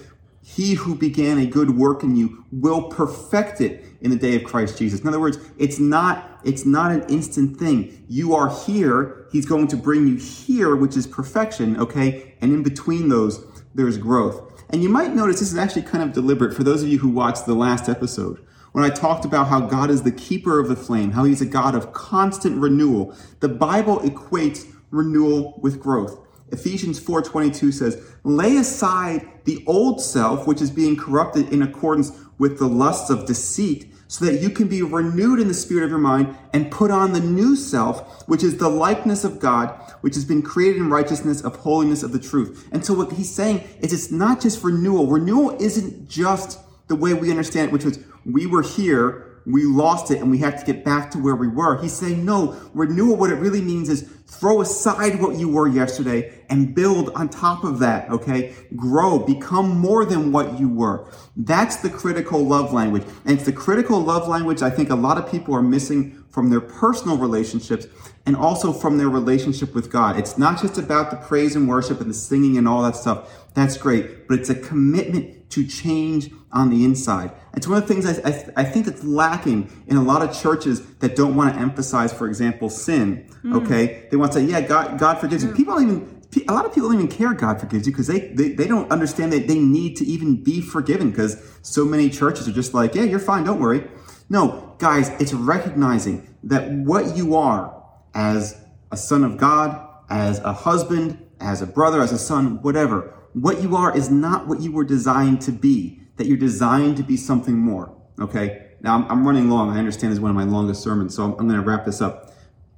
he 0.44 0.74
who 0.74 0.94
began 0.94 1.38
a 1.38 1.46
good 1.46 1.78
work 1.78 2.04
in 2.04 2.16
you 2.16 2.44
will 2.52 2.90
perfect 2.90 3.62
it 3.62 3.86
in 4.02 4.10
the 4.10 4.18
day 4.18 4.36
of 4.36 4.44
Christ 4.44 4.78
Jesus. 4.78 5.00
In 5.00 5.08
other 5.08 5.20
words, 5.20 5.38
it's 5.58 5.80
not, 5.80 6.40
it's 6.44 6.66
not 6.66 6.92
an 6.92 7.04
instant 7.08 7.58
thing. 7.58 8.06
You 8.10 8.36
are 8.36 8.50
here. 8.66 9.28
He's 9.32 9.46
going 9.46 9.68
to 9.70 9.78
bring 9.78 10.06
you 10.06 10.18
here, 10.18 10.76
which 10.76 10.98
is 10.98 11.08
perfection. 11.08 11.78
Okay. 11.78 12.36
And 12.42 12.52
in 12.52 12.62
between 12.62 13.08
those, 13.08 13.44
there's 13.74 13.98
growth. 13.98 14.64
And 14.70 14.84
you 14.84 14.90
might 14.90 15.16
notice 15.16 15.40
this 15.40 15.54
is 15.54 15.58
actually 15.58 15.84
kind 15.84 16.04
of 16.04 16.12
deliberate 16.12 16.54
for 16.54 16.64
those 16.64 16.84
of 16.84 16.90
you 16.90 17.00
who 17.00 17.10
watched 17.10 17.46
the 17.46 17.54
last 17.54 17.88
episode. 17.88 18.46
When 18.74 18.84
I 18.84 18.90
talked 18.90 19.24
about 19.24 19.48
how 19.48 19.62
God 19.62 19.90
is 19.90 20.02
the 20.02 20.12
keeper 20.12 20.60
of 20.60 20.68
the 20.68 20.76
flame, 20.76 21.12
how 21.12 21.24
he's 21.24 21.42
a 21.42 21.46
God 21.46 21.76
of 21.76 21.94
constant 21.94 22.60
renewal, 22.60 23.16
the 23.40 23.50
Bible 23.50 24.00
equates 24.00 24.68
renewal 24.90 25.60
with 25.62 25.80
growth. 25.80 26.23
Ephesians 26.54 27.00
4:22 27.00 27.72
says, 27.72 27.98
"Lay 28.24 28.56
aside 28.56 29.28
the 29.44 29.64
old 29.68 30.00
self 30.00 30.48
which 30.48 30.62
is 30.62 30.70
being 30.70 30.96
corrupted 30.96 31.52
in 31.52 31.62
accordance 31.62 32.12
with 32.38 32.60
the 32.60 32.68
lusts 32.68 33.10
of 33.10 33.26
deceit, 33.26 33.92
so 34.08 34.24
that 34.26 34.42
you 34.42 34.50
can 34.50 34.68
be 34.68 34.84
renewed 34.84 35.40
in 35.40 35.48
the 35.48 35.54
spirit 35.54 35.84
of 35.84 35.90
your 35.90 35.98
mind 35.98 36.28
and 36.54 36.70
put 36.70 36.92
on 36.92 37.14
the 37.14 37.20
new 37.20 37.56
self, 37.56 38.24
which 38.28 38.44
is 38.44 38.58
the 38.58 38.70
likeness 38.70 39.24
of 39.24 39.40
God, 39.40 39.74
which 40.02 40.14
has 40.14 40.24
been 40.24 40.44
created 40.44 40.78
in 40.78 40.90
righteousness 40.90 41.42
of 41.42 41.56
holiness 41.58 42.04
of 42.04 42.12
the 42.12 42.20
truth." 42.20 42.66
And 42.72 42.86
so 42.86 42.94
what 42.94 43.14
he's 43.14 43.32
saying 43.32 43.62
is 43.82 43.92
it's 43.92 44.12
not 44.12 44.40
just 44.40 44.64
renewal. 44.64 45.08
Renewal 45.08 45.58
isn't 45.60 46.08
just 46.08 46.60
the 46.88 46.96
way 46.96 47.14
we 47.14 47.32
understand 47.32 47.70
it, 47.70 47.74
which 47.74 47.86
was 47.86 47.98
we 48.26 48.46
were 48.46 48.62
here 48.62 49.26
we 49.46 49.66
lost 49.66 50.12
it 50.12 50.20
and 50.20 50.32
we 50.32 50.38
have 50.40 50.60
to 50.60 50.66
get 50.66 50.84
back 50.86 51.12
to 51.12 51.20
where 51.20 51.36
we 51.36 51.48
were. 51.48 51.82
He's 51.82 51.94
saying, 51.94 52.24
no, 52.24 52.60
renewal, 52.74 53.18
what 53.18 53.30
it 53.30 53.36
really 53.36 53.62
means 53.62 53.90
is 53.90 54.10
throw 54.26 54.62
aside 54.62 55.22
what 55.22 55.38
you 55.38 55.50
were 55.50 55.68
yesterday 55.68 56.44
and 56.50 56.74
build 56.74 57.10
on 57.16 57.30
top 57.30 57.64
of 57.64 57.80
that, 57.80 58.10
okay? 58.10 58.56
Grow, 58.76 59.20
become 59.20 59.78
more 59.78 60.06
than 60.06 60.32
what 60.32 60.60
you 60.60 60.70
were. 60.70 61.08
That's 61.36 61.78
the 61.78 61.90
critical 61.90 62.46
love 62.46 62.74
language. 62.74 63.04
And 63.26 63.38
it's 63.38 63.46
the 63.46 63.54
critical 63.54 64.00
love 64.00 64.28
language 64.28 64.62
I 64.62 64.70
think 64.70 64.90
a 64.90 64.96
lot 64.96 65.18
of 65.18 65.30
people 65.30 65.56
are 65.56 65.62
missing 65.62 66.24
from 66.30 66.50
their 66.50 66.62
personal 66.62 67.18
relationships 67.18 67.86
and 68.26 68.36
also 68.36 68.74
from 68.74 68.98
their 68.98 69.10
relationship 69.10 69.76
with 69.76 69.92
God. 69.92 70.18
It's 70.18 70.38
not 70.38 70.60
just 70.62 70.78
about 70.78 71.12
the 71.12 71.18
praise 71.18 71.56
and 71.56 71.68
worship 71.68 72.02
and 72.02 72.10
the 72.10 72.16
singing 72.16 72.58
and 72.58 72.68
all 72.68 72.82
that 72.84 72.96
stuff. 72.96 73.30
That's 73.54 73.78
great, 73.78 74.28
but 74.28 74.40
it's 74.40 74.50
a 74.50 74.56
commitment 74.56 75.50
to 75.52 75.68
change 75.68 76.32
on 76.52 76.70
the 76.70 76.84
inside. 76.84 77.32
It's 77.56 77.68
one 77.68 77.82
of 77.82 77.88
the 77.88 77.94
things 77.94 78.06
I, 78.06 78.30
I, 78.30 78.62
I, 78.62 78.64
think 78.64 78.88
that's 78.88 79.04
lacking 79.04 79.72
in 79.88 79.96
a 79.96 80.02
lot 80.02 80.24
of 80.24 80.36
churches 80.36 80.86
that 80.98 81.16
don't 81.16 81.36
want 81.36 81.54
to 81.54 81.60
emphasize, 81.60 82.12
for 82.12 82.28
example, 82.28 82.70
sin. 82.70 83.30
Mm. 83.44 83.64
Okay, 83.64 84.08
they 84.10 84.18
want 84.18 84.32
to 84.32 84.40
say, 84.40 84.46
"Yeah, 84.46 84.62
God, 84.62 85.00
God 85.00 85.20
forgives 85.20 85.44
you." 85.44 85.52
People 85.54 85.76
don't 85.76 85.84
even. 85.84 86.22
A 86.48 86.54
lot 86.54 86.66
of 86.66 86.74
people 86.74 86.90
don't 86.90 86.98
even 86.98 87.16
care 87.16 87.32
God 87.36 87.60
forgives 87.60 87.86
you 87.86 87.94
because 87.94 88.08
they, 88.08 88.30
they 88.30 88.54
they 88.54 88.66
don't 88.66 88.92
understand 88.92 89.32
that 89.34 89.48
they 89.48 89.60
need 89.60 89.96
to 89.98 90.06
even 90.06 90.44
be 90.44 90.62
forgiven 90.62 91.12
because 91.12 91.38
so 91.62 91.86
many 91.86 92.10
churches 92.10 92.48
are 92.48 92.52
just 92.52 92.74
like, 92.74 92.96
"Yeah, 92.96 93.04
you're 93.04 93.20
fine, 93.20 93.44
don't 93.44 93.60
worry." 93.60 93.88
No, 94.30 94.76
guys, 94.80 95.10
it's 95.20 95.34
recognizing 95.34 96.36
that 96.44 96.72
what 96.72 97.16
you 97.16 97.36
are 97.36 97.84
as 98.16 98.60
a 98.92 98.98
son 98.98 99.24
of 99.24 99.38
God, 99.38 99.88
as 100.10 100.40
a 100.40 100.54
husband, 100.54 101.24
as 101.40 101.62
a 101.62 101.68
brother, 101.68 102.02
as 102.02 102.12
a 102.12 102.18
son, 102.18 102.62
whatever 102.64 103.14
what 103.34 103.62
you 103.62 103.76
are 103.76 103.96
is 103.96 104.10
not 104.10 104.48
what 104.48 104.62
you 104.62 104.72
were 104.72 104.84
designed 104.84 105.42
to 105.42 105.52
be, 105.52 106.03
that 106.18 106.28
you're 106.28 106.38
designed 106.38 106.98
to 106.98 107.04
be 107.04 107.18
something 107.18 107.56
more. 107.56 107.96
Okay? 108.20 108.68
Now, 108.82 108.96
I'm, 108.96 109.10
I'm 109.10 109.28
running 109.28 109.50
long. 109.50 109.70
I 109.70 109.80
understand 109.80 110.12
this 110.12 110.18
is 110.18 110.22
one 110.22 110.32
of 110.32 110.36
my 110.36 110.44
longest 110.44 110.84
sermons, 110.84 111.16
so 111.16 111.24
I'm, 111.24 111.32
I'm 111.32 111.48
going 111.48 111.60
to 111.60 111.66
wrap 111.66 111.86
this 111.86 112.02
up. 112.02 112.34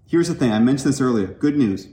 Here's 0.07 0.27
the 0.27 0.35
thing 0.35 0.51
I 0.51 0.59
mentioned 0.59 0.93
this 0.93 1.01
earlier. 1.01 1.27
Good 1.27 1.57
news 1.57 1.87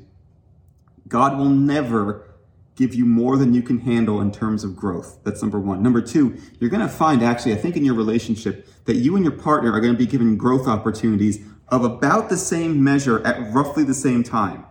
God 1.08 1.36
will 1.38 1.48
never 1.48 2.28
give 2.74 2.94
you 2.94 3.04
more 3.04 3.36
than 3.36 3.52
you 3.52 3.62
can 3.62 3.80
handle 3.80 4.20
in 4.20 4.32
terms 4.32 4.64
of 4.64 4.74
growth. 4.76 5.18
That's 5.24 5.42
number 5.42 5.60
one. 5.60 5.82
Number 5.82 6.00
two, 6.00 6.38
you're 6.58 6.70
going 6.70 6.80
to 6.82 6.88
find 6.88 7.22
actually, 7.22 7.52
I 7.52 7.56
think 7.56 7.76
in 7.76 7.84
your 7.84 7.94
relationship, 7.94 8.66
that 8.86 8.96
you 8.96 9.14
and 9.16 9.24
your 9.24 9.34
partner 9.34 9.72
are 9.72 9.80
going 9.80 9.92
to 9.92 9.98
be 9.98 10.06
given 10.06 10.36
growth 10.36 10.66
opportunities 10.66 11.44
of 11.68 11.84
about 11.84 12.28
the 12.28 12.36
same 12.36 12.82
measure 12.82 13.24
at 13.26 13.52
roughly 13.52 13.84
the 13.84 13.94
same 13.94 14.22
time. 14.22 14.64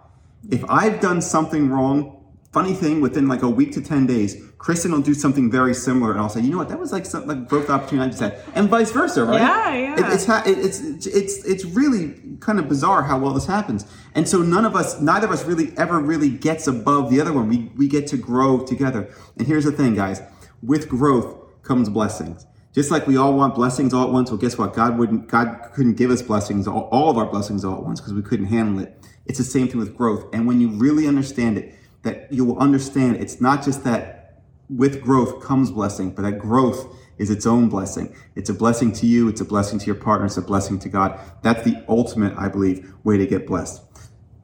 If 0.49 0.63
I've 0.67 0.99
done 0.99 1.21
something 1.21 1.69
wrong, 1.69 2.20
funny 2.51 2.73
thing, 2.73 3.01
within 3.01 3.27
like 3.27 3.41
a 3.41 3.49
week 3.49 3.71
to 3.73 3.81
10 3.81 4.05
days, 4.05 4.43
Kristen 4.57 4.91
will 4.91 5.01
do 5.01 5.13
something 5.13 5.49
very 5.49 5.73
similar 5.73 6.11
and 6.11 6.19
I'll 6.19 6.29
say, 6.29 6.41
you 6.41 6.51
know 6.51 6.57
what, 6.57 6.69
that 6.69 6.79
was 6.79 6.91
like 6.91 7.05
some 7.05 7.25
like 7.25 7.47
growth 7.47 7.69
opportunity 7.69 8.07
I 8.07 8.09
just 8.09 8.21
had. 8.21 8.39
And 8.53 8.69
vice 8.69 8.91
versa, 8.91 9.23
right? 9.23 9.41
Yeah, 9.41 9.73
yeah. 9.73 9.93
It, 9.93 10.13
it's, 10.13 10.25
ha- 10.25 10.43
it, 10.45 10.57
it's, 10.57 11.07
it's, 11.07 11.45
it's 11.45 11.65
really 11.65 12.13
kind 12.39 12.59
of 12.59 12.67
bizarre 12.67 13.03
how 13.03 13.17
well 13.19 13.33
this 13.33 13.45
happens. 13.45 13.85
And 14.13 14.27
so 14.27 14.41
none 14.41 14.65
of 14.65 14.75
us, 14.75 14.99
neither 14.99 15.27
of 15.27 15.33
us 15.33 15.45
really 15.45 15.75
ever 15.77 15.99
really 15.99 16.29
gets 16.29 16.67
above 16.67 17.09
the 17.09 17.21
other 17.21 17.33
one. 17.33 17.47
We, 17.47 17.71
we 17.75 17.87
get 17.87 18.07
to 18.07 18.17
grow 18.17 18.65
together. 18.65 19.09
And 19.37 19.47
here's 19.47 19.63
the 19.63 19.71
thing, 19.71 19.95
guys. 19.95 20.21
With 20.61 20.89
growth 20.89 21.63
comes 21.63 21.89
blessings. 21.89 22.45
Just 22.73 22.91
like 22.91 23.07
we 23.07 23.17
all 23.17 23.33
want 23.33 23.55
blessings 23.55 23.93
all 23.93 24.05
at 24.05 24.13
once, 24.13 24.29
well, 24.29 24.37
guess 24.37 24.57
what? 24.57 24.73
God 24.73 24.97
wouldn't, 24.97 25.27
God 25.27 25.71
couldn't 25.73 25.95
give 25.95 26.09
us 26.09 26.21
blessings, 26.21 26.67
all, 26.67 26.87
all 26.91 27.09
of 27.09 27.17
our 27.17 27.25
blessings 27.25 27.65
all 27.65 27.75
at 27.75 27.83
once 27.83 27.99
because 27.99 28.13
we 28.13 28.21
couldn't 28.21 28.45
handle 28.45 28.81
it. 28.81 28.97
It's 29.25 29.37
the 29.37 29.43
same 29.43 29.67
thing 29.67 29.79
with 29.79 29.95
growth. 29.95 30.25
And 30.33 30.47
when 30.47 30.61
you 30.61 30.69
really 30.69 31.07
understand 31.07 31.57
it, 31.57 31.75
that 32.03 32.31
you 32.31 32.45
will 32.45 32.59
understand 32.59 33.17
it's 33.17 33.39
not 33.41 33.63
just 33.63 33.83
that 33.83 34.41
with 34.69 35.01
growth 35.01 35.43
comes 35.43 35.71
blessing, 35.71 36.11
but 36.11 36.21
that 36.23 36.39
growth 36.39 36.95
is 37.17 37.29
its 37.29 37.45
own 37.45 37.69
blessing. 37.69 38.15
It's 38.35 38.49
a 38.49 38.53
blessing 38.53 38.91
to 38.93 39.05
you, 39.05 39.27
it's 39.27 39.41
a 39.41 39.45
blessing 39.45 39.77
to 39.79 39.85
your 39.85 39.95
partner, 39.95 40.25
it's 40.25 40.37
a 40.37 40.41
blessing 40.41 40.79
to 40.79 40.89
God. 40.89 41.19
That's 41.43 41.63
the 41.63 41.83
ultimate, 41.87 42.33
I 42.37 42.47
believe, 42.47 42.91
way 43.03 43.17
to 43.17 43.27
get 43.27 43.45
blessed. 43.45 43.81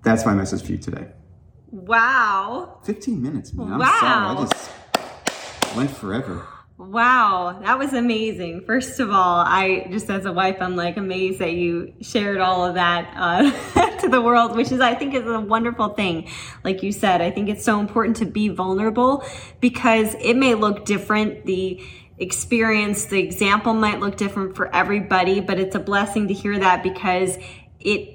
That's 0.03 0.25
my 0.25 0.33
message 0.33 0.63
for 0.63 0.71
you 0.73 0.77
today. 0.77 1.07
Wow. 1.71 2.79
15 2.83 3.21
minutes, 3.21 3.53
man. 3.53 3.73
I'm 3.73 3.79
Wow. 3.79 3.97
sorry. 3.99 4.37
I 4.37 4.45
just 4.45 4.71
went 5.75 5.89
forever. 5.89 6.45
Wow, 6.79 7.59
that 7.63 7.79
was 7.79 7.93
amazing. 7.93 8.63
First 8.67 8.99
of 8.99 9.09
all, 9.09 9.39
I 9.39 9.87
just 9.89 10.11
as 10.11 10.25
a 10.25 10.31
wife, 10.31 10.57
I'm 10.59 10.75
like 10.75 10.95
amazed 10.95 11.39
that 11.39 11.53
you 11.53 11.91
shared 12.01 12.39
all 12.39 12.63
of 12.63 12.75
that 12.75 13.11
uh, 13.17 13.97
to 14.01 14.07
the 14.07 14.21
world, 14.21 14.55
which 14.55 14.71
is, 14.71 14.79
I 14.79 14.93
think, 14.93 15.15
is 15.15 15.25
a 15.25 15.39
wonderful 15.39 15.89
thing. 15.89 16.29
Like 16.63 16.83
you 16.83 16.91
said, 16.91 17.19
I 17.19 17.31
think 17.31 17.49
it's 17.49 17.65
so 17.65 17.79
important 17.79 18.17
to 18.17 18.25
be 18.25 18.49
vulnerable 18.49 19.25
because 19.59 20.15
it 20.19 20.35
may 20.35 20.53
look 20.53 20.85
different. 20.85 21.47
The 21.47 21.81
experience, 22.19 23.05
the 23.05 23.19
example 23.23 23.73
might 23.73 23.99
look 23.99 24.15
different 24.15 24.55
for 24.55 24.73
everybody, 24.73 25.39
but 25.39 25.59
it's 25.59 25.75
a 25.75 25.79
blessing 25.79 26.27
to 26.27 26.33
hear 26.35 26.59
that 26.59 26.83
because 26.83 27.39
it 27.79 28.13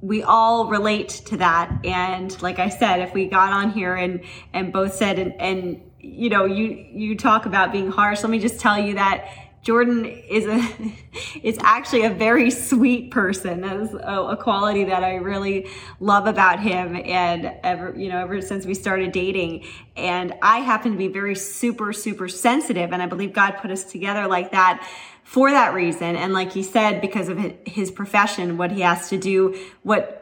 we 0.00 0.22
all 0.22 0.68
relate 0.68 1.08
to 1.08 1.36
that 1.38 1.84
and 1.84 2.40
like 2.40 2.60
i 2.60 2.68
said 2.68 3.00
if 3.00 3.12
we 3.14 3.26
got 3.26 3.52
on 3.52 3.72
here 3.72 3.96
and 3.96 4.20
and 4.52 4.72
both 4.72 4.94
said 4.94 5.18
and 5.18 5.32
and 5.40 5.80
you 6.10 6.28
know 6.30 6.44
you 6.44 6.86
you 6.92 7.16
talk 7.16 7.46
about 7.46 7.72
being 7.72 7.90
harsh. 7.90 8.22
Let 8.22 8.30
me 8.30 8.38
just 8.38 8.60
tell 8.60 8.78
you 8.78 8.94
that 8.94 9.28
jordan 9.60 10.04
is 10.06 10.46
a 10.46 10.94
is 11.42 11.58
actually 11.62 12.04
a 12.04 12.10
very 12.10 12.50
sweet 12.50 13.10
person. 13.10 13.60
That's 13.60 13.92
a, 13.92 13.96
a 14.30 14.36
quality 14.36 14.84
that 14.84 15.02
i 15.02 15.16
really 15.16 15.68
love 16.00 16.26
about 16.26 16.60
him 16.60 16.96
and 16.96 17.52
ever 17.62 17.92
you 17.96 18.08
know 18.08 18.18
ever 18.18 18.40
since 18.40 18.66
we 18.66 18.74
started 18.74 19.12
dating. 19.12 19.66
And 19.96 20.34
i 20.42 20.58
happen 20.58 20.92
to 20.92 20.98
be 20.98 21.08
very 21.08 21.34
super 21.34 21.92
super 21.92 22.28
sensitive 22.28 22.92
and 22.92 23.02
i 23.02 23.06
believe 23.06 23.32
god 23.32 23.58
put 23.58 23.70
us 23.70 23.84
together 23.84 24.26
like 24.26 24.52
that 24.52 24.86
for 25.28 25.50
that 25.50 25.74
reason. 25.74 26.16
And 26.16 26.32
like 26.32 26.52
he 26.52 26.62
said, 26.62 27.02
because 27.02 27.28
of 27.28 27.36
his 27.66 27.90
profession, 27.90 28.56
what 28.56 28.72
he 28.72 28.80
has 28.80 29.10
to 29.10 29.18
do, 29.18 29.54
what 29.82 30.17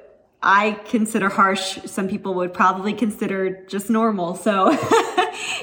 I 0.47 0.81
consider 0.85 1.29
harsh, 1.29 1.81
some 1.87 2.07
people 2.07 2.35
would 2.35 2.55
probably 2.55 2.93
consider 2.93 3.65
just 3.67 3.91
normal. 3.91 4.37
So 4.37 4.69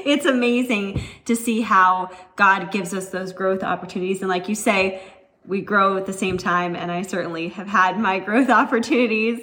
it's 0.06 0.26
amazing 0.26 1.02
to 1.24 1.38
see 1.38 1.62
how 1.62 2.10
God 2.36 2.70
gives 2.70 2.94
us 2.94 3.08
those 3.08 3.32
growth 3.32 3.64
opportunities. 3.64 4.20
And 4.20 4.30
like 4.30 4.50
you 4.50 4.56
say, 4.56 5.02
we 5.46 5.62
grow 5.62 5.96
at 5.96 6.06
the 6.06 6.12
same 6.12 6.38
time. 6.38 6.76
And 6.76 6.92
I 6.92 7.04
certainly 7.04 7.48
have 7.48 7.68
had 7.68 7.98
my 7.98 8.20
growth 8.20 8.50
opportunities. 8.50 9.40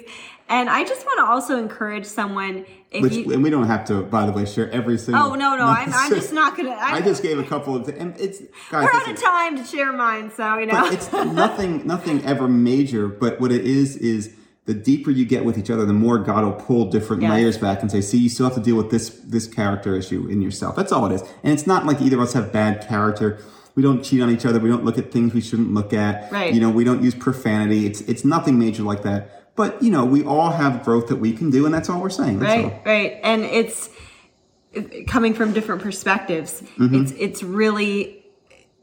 And 0.47 0.69
I 0.69 0.83
just 0.83 1.07
want 1.07 1.25
to 1.25 1.25
also 1.25 1.57
encourage 1.57 2.05
someone. 2.05 2.67
If 2.91 3.01
Which, 3.01 3.13
you, 3.13 3.33
and 3.33 3.41
we 3.41 3.49
don't 3.49 3.65
have 3.67 3.85
to, 3.85 4.03
by 4.03 4.27
the 4.27 4.31
way, 4.33 4.45
share 4.45 4.69
every 4.69 4.99
single. 4.99 5.23
oh 5.23 5.33
no, 5.33 5.55
no, 5.55 5.65
I'm, 5.65 5.91
I'm 5.93 6.11
just 6.11 6.33
not 6.33 6.57
gonna. 6.57 6.71
I, 6.79 6.97
I 6.97 7.01
just 7.01 7.23
gave 7.23 7.39
a 7.39 7.43
couple 7.43 7.73
of, 7.73 7.87
and 7.87 8.19
it's 8.19 8.41
guys. 8.69 8.83
we're 8.83 8.91
out 8.91 9.09
of 9.09 9.15
time 9.15 9.55
to 9.55 9.63
share 9.63 9.93
mine, 9.93 10.29
so 10.29 10.57
you 10.57 10.65
know. 10.65 10.73
but 10.73 10.93
it's 10.93 11.09
nothing, 11.13 11.87
nothing 11.87 12.25
ever 12.25 12.49
major. 12.49 13.07
But 13.07 13.39
what 13.39 13.53
it 13.53 13.65
is 13.65 13.95
is 13.95 14.35
the 14.65 14.73
deeper 14.73 15.09
you 15.09 15.25
get 15.25 15.43
with 15.43 15.57
each 15.57 15.69
other, 15.69 15.85
the 15.85 15.93
more 15.93 16.19
God 16.19 16.43
will 16.43 16.51
pull 16.53 16.85
different 16.85 17.23
Yes. 17.23 17.31
layers 17.31 17.57
back 17.57 17.81
and 17.81 17.91
say, 17.91 17.99
"See, 18.01 18.17
you 18.17 18.29
still 18.29 18.45
have 18.45 18.55
to 18.55 18.61
deal 18.61 18.75
with 18.75 18.91
this 18.91 19.09
this 19.09 19.47
character 19.47 19.95
issue 19.95 20.27
in 20.27 20.41
yourself." 20.41 20.75
That's 20.75 20.91
all 20.91 21.05
it 21.07 21.13
is. 21.13 21.23
And 21.43 21.51
it's 21.51 21.65
not 21.65 21.85
like 21.85 22.01
either 22.01 22.17
of 22.17 22.23
us 22.23 22.33
have 22.33 22.51
bad 22.51 22.87
character. 22.87 23.39
We 23.75 23.81
don't 23.81 24.03
cheat 24.03 24.21
on 24.21 24.29
each 24.29 24.45
other. 24.45 24.59
We 24.59 24.69
don't 24.69 24.83
look 24.85 24.97
at 24.97 25.11
things 25.11 25.33
we 25.33 25.41
shouldn't 25.41 25.73
look 25.73 25.93
at. 25.93 26.31
Right. 26.31 26.53
You 26.53 26.59
know, 26.59 26.69
we 26.69 26.83
don't 26.83 27.01
use 27.01 27.15
profanity. 27.15 27.85
It's 27.85 28.01
it's 28.01 28.23
nothing 28.23 28.59
major 28.59 28.83
like 28.83 29.03
that. 29.03 29.55
But 29.55 29.81
you 29.81 29.89
know, 29.89 30.05
we 30.05 30.23
all 30.23 30.51
have 30.51 30.83
growth 30.83 31.07
that 31.07 31.17
we 31.17 31.31
can 31.33 31.49
do, 31.49 31.65
and 31.65 31.73
that's 31.73 31.89
all 31.89 31.99
we're 31.99 32.09
saying. 32.09 32.39
That's 32.39 32.63
all. 32.63 32.69
right 32.69 32.81
right 32.85 33.19
and 33.23 33.43
it's 33.43 33.89
coming 35.07 35.33
from 35.33 35.51
different 35.51 35.81
perspectives 35.81 36.61
mm-hmm. 36.77 37.03
it's 37.03 37.11
it's 37.17 37.43
really 37.43 38.23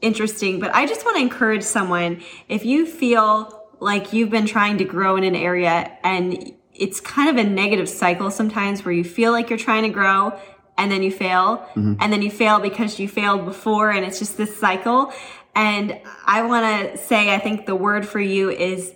interesting 0.01 0.59
but 0.59 0.73
i 0.75 0.85
just 0.85 1.03
want 1.03 1.17
to 1.17 1.21
encourage 1.21 1.63
someone 1.63 2.21
if 2.47 2.63
you 2.63 2.85
feel 2.85 3.58
like 3.79 4.13
you've 4.13 4.29
been 4.29 4.45
trying 4.45 4.77
to 4.79 4.83
grow 4.83 5.15
in 5.15 5.23
an 5.23 5.35
area 5.35 5.97
and 6.03 6.53
it's 6.73 6.99
kind 6.99 7.29
of 7.29 7.45
a 7.45 7.49
negative 7.49 7.89
cycle 7.89 8.31
sometimes 8.31 8.85
where 8.85 8.93
you 8.93 9.03
feel 9.03 9.31
like 9.31 9.49
you're 9.49 9.59
trying 9.59 9.83
to 9.83 9.89
grow 9.89 10.37
and 10.77 10.91
then 10.91 11.03
you 11.03 11.11
fail. 11.11 11.57
Mm-hmm. 11.75 11.95
And 11.99 12.13
then 12.13 12.21
you 12.21 12.31
fail 12.31 12.59
because 12.59 12.99
you 12.99 13.07
failed 13.07 13.45
before 13.45 13.91
and 13.91 14.05
it's 14.05 14.19
just 14.19 14.37
this 14.37 14.55
cycle. 14.57 15.11
And 15.55 15.99
i 16.25 16.43
want 16.43 16.91
to 16.91 16.97
say 16.97 17.33
i 17.33 17.39
think 17.39 17.65
the 17.65 17.75
word 17.75 18.07
for 18.07 18.19
you 18.19 18.49
is 18.49 18.93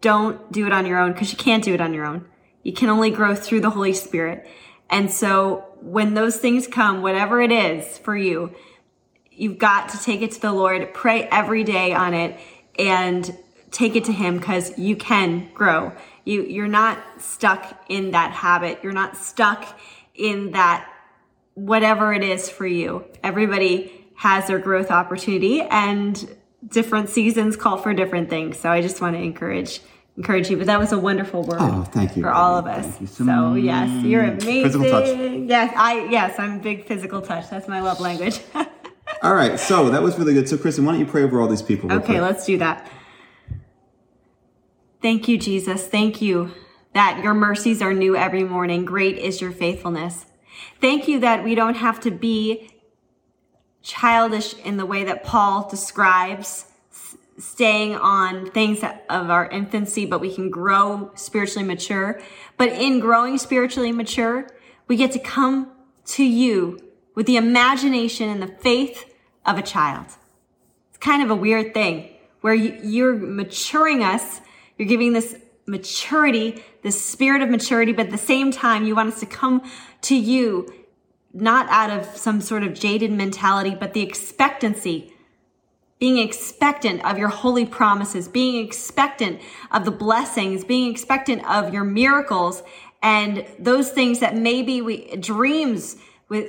don't 0.00 0.50
do 0.50 0.66
it 0.66 0.72
on 0.72 0.86
your 0.86 0.98
own 0.98 1.12
because 1.12 1.30
you 1.30 1.36
can't 1.36 1.62
do 1.62 1.74
it 1.74 1.80
on 1.80 1.92
your 1.92 2.06
own. 2.06 2.24
You 2.62 2.72
can 2.72 2.88
only 2.88 3.10
grow 3.10 3.34
through 3.34 3.60
the 3.60 3.70
Holy 3.70 3.92
Spirit. 3.92 4.46
And 4.88 5.10
so 5.10 5.66
when 5.80 6.14
those 6.14 6.36
things 6.36 6.66
come, 6.66 7.02
whatever 7.02 7.40
it 7.40 7.52
is 7.52 7.98
for 7.98 8.16
you, 8.16 8.54
you've 9.30 9.58
got 9.58 9.90
to 9.90 10.02
take 10.02 10.22
it 10.22 10.32
to 10.32 10.40
the 10.40 10.52
Lord, 10.52 10.92
pray 10.92 11.24
every 11.24 11.64
day 11.64 11.92
on 11.94 12.14
it. 12.14 12.38
And 12.78 13.36
take 13.70 13.96
it 13.96 14.04
to 14.04 14.12
him 14.12 14.38
because 14.38 14.76
you 14.78 14.96
can 14.96 15.48
grow. 15.54 15.92
You, 16.24 16.42
you're 16.42 16.68
not 16.68 16.98
stuck 17.18 17.84
in 17.88 18.12
that 18.12 18.32
habit. 18.32 18.80
You're 18.82 18.92
not 18.92 19.16
stuck 19.16 19.78
in 20.14 20.52
that 20.52 20.88
whatever 21.54 22.12
it 22.12 22.22
is 22.22 22.48
for 22.48 22.66
you. 22.66 23.04
Everybody 23.22 24.08
has 24.16 24.48
their 24.48 24.58
growth 24.58 24.90
opportunity 24.90 25.62
and 25.62 26.36
different 26.68 27.08
seasons 27.08 27.56
call 27.56 27.78
for 27.78 27.94
different 27.94 28.28
things. 28.28 28.58
So 28.58 28.70
I 28.70 28.82
just 28.82 29.00
want 29.00 29.16
to 29.16 29.22
encourage 29.22 29.80
encourage 30.16 30.50
you. 30.50 30.56
But 30.56 30.66
that 30.66 30.78
was 30.78 30.92
a 30.92 30.98
wonderful 30.98 31.42
word 31.44 31.58
Oh, 31.60 31.82
thank 31.84 32.16
you, 32.16 32.22
for 32.22 32.30
all 32.30 32.58
of 32.58 32.66
us. 32.66 32.84
Thank 32.84 33.00
you 33.00 33.06
so 33.06 33.24
so 33.24 33.54
yes, 33.54 34.04
you're 34.04 34.24
amazing. 34.24 34.64
Physical 34.64 34.90
touch. 34.90 35.48
Yes, 35.48 35.72
I 35.76 36.06
yes, 36.10 36.38
I'm 36.38 36.58
a 36.58 36.62
big 36.62 36.84
physical 36.86 37.22
touch. 37.22 37.48
That's 37.48 37.68
my 37.68 37.80
love 37.80 38.00
language. 38.00 38.40
All 39.22 39.34
right, 39.34 39.60
so 39.60 39.90
that 39.90 40.02
was 40.02 40.18
really 40.18 40.32
good. 40.32 40.48
So, 40.48 40.56
Kristen, 40.56 40.86
why 40.86 40.92
don't 40.92 41.00
you 41.00 41.06
pray 41.06 41.22
over 41.24 41.42
all 41.42 41.48
these 41.48 41.60
people? 41.60 41.92
Okay, 41.92 42.06
quick? 42.06 42.20
let's 42.22 42.46
do 42.46 42.56
that. 42.56 42.90
Thank 45.02 45.28
you, 45.28 45.38
Jesus. 45.38 45.86
Thank 45.86 46.20
you 46.20 46.52
that 46.92 47.22
your 47.22 47.34
mercies 47.34 47.80
are 47.80 47.94
new 47.94 48.16
every 48.16 48.44
morning. 48.44 48.84
Great 48.84 49.16
is 49.16 49.40
your 49.40 49.52
faithfulness. 49.52 50.26
Thank 50.80 51.08
you 51.08 51.20
that 51.20 51.42
we 51.42 51.54
don't 51.54 51.76
have 51.76 52.00
to 52.00 52.10
be 52.10 52.70
childish 53.82 54.54
in 54.58 54.76
the 54.76 54.84
way 54.84 55.04
that 55.04 55.24
Paul 55.24 55.68
describes 55.70 56.66
staying 57.38 57.96
on 57.96 58.50
things 58.50 58.82
of 58.82 59.30
our 59.30 59.48
infancy, 59.48 60.04
but 60.04 60.20
we 60.20 60.34
can 60.34 60.50
grow 60.50 61.10
spiritually 61.14 61.66
mature. 61.66 62.20
But 62.58 62.68
in 62.68 63.00
growing 63.00 63.38
spiritually 63.38 63.92
mature, 63.92 64.50
we 64.86 64.96
get 64.96 65.12
to 65.12 65.18
come 65.18 65.70
to 66.06 66.24
you 66.24 66.78
with 67.14 67.24
the 67.26 67.36
imagination 67.36 68.28
and 68.28 68.42
the 68.42 68.48
faith 68.48 69.06
of 69.46 69.56
a 69.56 69.62
child. 69.62 70.06
It's 70.90 70.98
kind 70.98 71.22
of 71.22 71.30
a 71.30 71.34
weird 71.34 71.72
thing 71.72 72.10
where 72.42 72.54
you're 72.54 73.14
maturing 73.14 74.02
us. 74.02 74.42
You're 74.80 74.88
giving 74.88 75.12
this 75.12 75.36
maturity, 75.66 76.64
this 76.82 77.04
spirit 77.04 77.42
of 77.42 77.50
maturity, 77.50 77.92
but 77.92 78.06
at 78.06 78.12
the 78.12 78.16
same 78.16 78.50
time, 78.50 78.86
you 78.86 78.96
want 78.96 79.12
us 79.12 79.20
to 79.20 79.26
come 79.26 79.60
to 80.00 80.16
you 80.16 80.72
not 81.34 81.68
out 81.68 81.90
of 81.90 82.16
some 82.16 82.40
sort 82.40 82.62
of 82.62 82.72
jaded 82.72 83.12
mentality, 83.12 83.76
but 83.78 83.92
the 83.92 84.00
expectancy, 84.00 85.12
being 85.98 86.16
expectant 86.16 87.04
of 87.04 87.18
your 87.18 87.28
holy 87.28 87.66
promises, 87.66 88.26
being 88.26 88.64
expectant 88.64 89.42
of 89.70 89.84
the 89.84 89.90
blessings, 89.90 90.64
being 90.64 90.90
expectant 90.90 91.46
of 91.46 91.74
your 91.74 91.84
miracles 91.84 92.62
and 93.02 93.44
those 93.58 93.90
things 93.90 94.20
that 94.20 94.34
maybe 94.34 94.80
we 94.80 95.14
dreams 95.16 95.96
with 96.30 96.48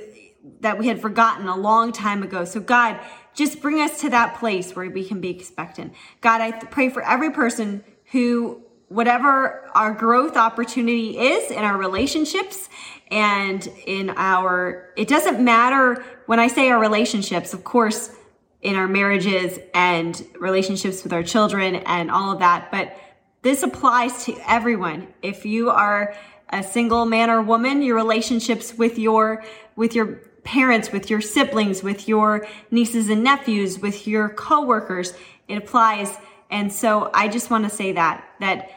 that 0.60 0.78
we 0.78 0.86
had 0.86 1.02
forgotten 1.02 1.46
a 1.48 1.56
long 1.56 1.92
time 1.92 2.22
ago. 2.22 2.46
So 2.46 2.60
God, 2.60 2.98
just 3.34 3.60
bring 3.60 3.78
us 3.82 4.00
to 4.00 4.08
that 4.08 4.36
place 4.36 4.74
where 4.74 4.88
we 4.88 5.04
can 5.04 5.20
be 5.20 5.28
expectant. 5.28 5.92
God, 6.22 6.40
I 6.40 6.52
pray 6.52 6.88
for 6.88 7.02
every 7.02 7.30
person 7.30 7.84
who 8.12 8.62
whatever 8.88 9.70
our 9.74 9.92
growth 9.92 10.36
opportunity 10.36 11.18
is 11.18 11.50
in 11.50 11.58
our 11.58 11.78
relationships 11.78 12.68
and 13.10 13.66
in 13.86 14.10
our 14.16 14.90
it 14.96 15.08
doesn't 15.08 15.42
matter 15.42 16.04
when 16.26 16.38
I 16.38 16.48
say 16.48 16.70
our 16.70 16.78
relationships, 16.78 17.54
of 17.54 17.64
course, 17.64 18.14
in 18.60 18.76
our 18.76 18.86
marriages 18.86 19.58
and 19.74 20.24
relationships 20.38 21.02
with 21.02 21.12
our 21.12 21.22
children 21.22 21.76
and 21.76 22.10
all 22.10 22.32
of 22.32 22.38
that, 22.38 22.70
but 22.70 22.96
this 23.42 23.64
applies 23.64 24.24
to 24.26 24.36
everyone. 24.48 25.08
If 25.20 25.44
you 25.44 25.70
are 25.70 26.14
a 26.50 26.62
single 26.62 27.06
man 27.06 27.28
or 27.28 27.42
woman, 27.42 27.82
your 27.82 27.96
relationships 27.96 28.72
with 28.74 28.98
your, 28.98 29.42
with 29.74 29.96
your 29.96 30.06
parents, 30.44 30.92
with 30.92 31.10
your 31.10 31.20
siblings, 31.20 31.82
with 31.82 32.06
your 32.06 32.46
nieces 32.70 33.08
and 33.08 33.24
nephews, 33.24 33.80
with 33.80 34.06
your 34.06 34.28
coworkers, 34.28 35.12
it 35.48 35.56
applies. 35.56 36.16
And 36.52 36.70
so 36.70 37.10
I 37.14 37.28
just 37.28 37.50
want 37.50 37.64
to 37.64 37.70
say 37.70 37.92
that, 37.92 38.24
that 38.40 38.70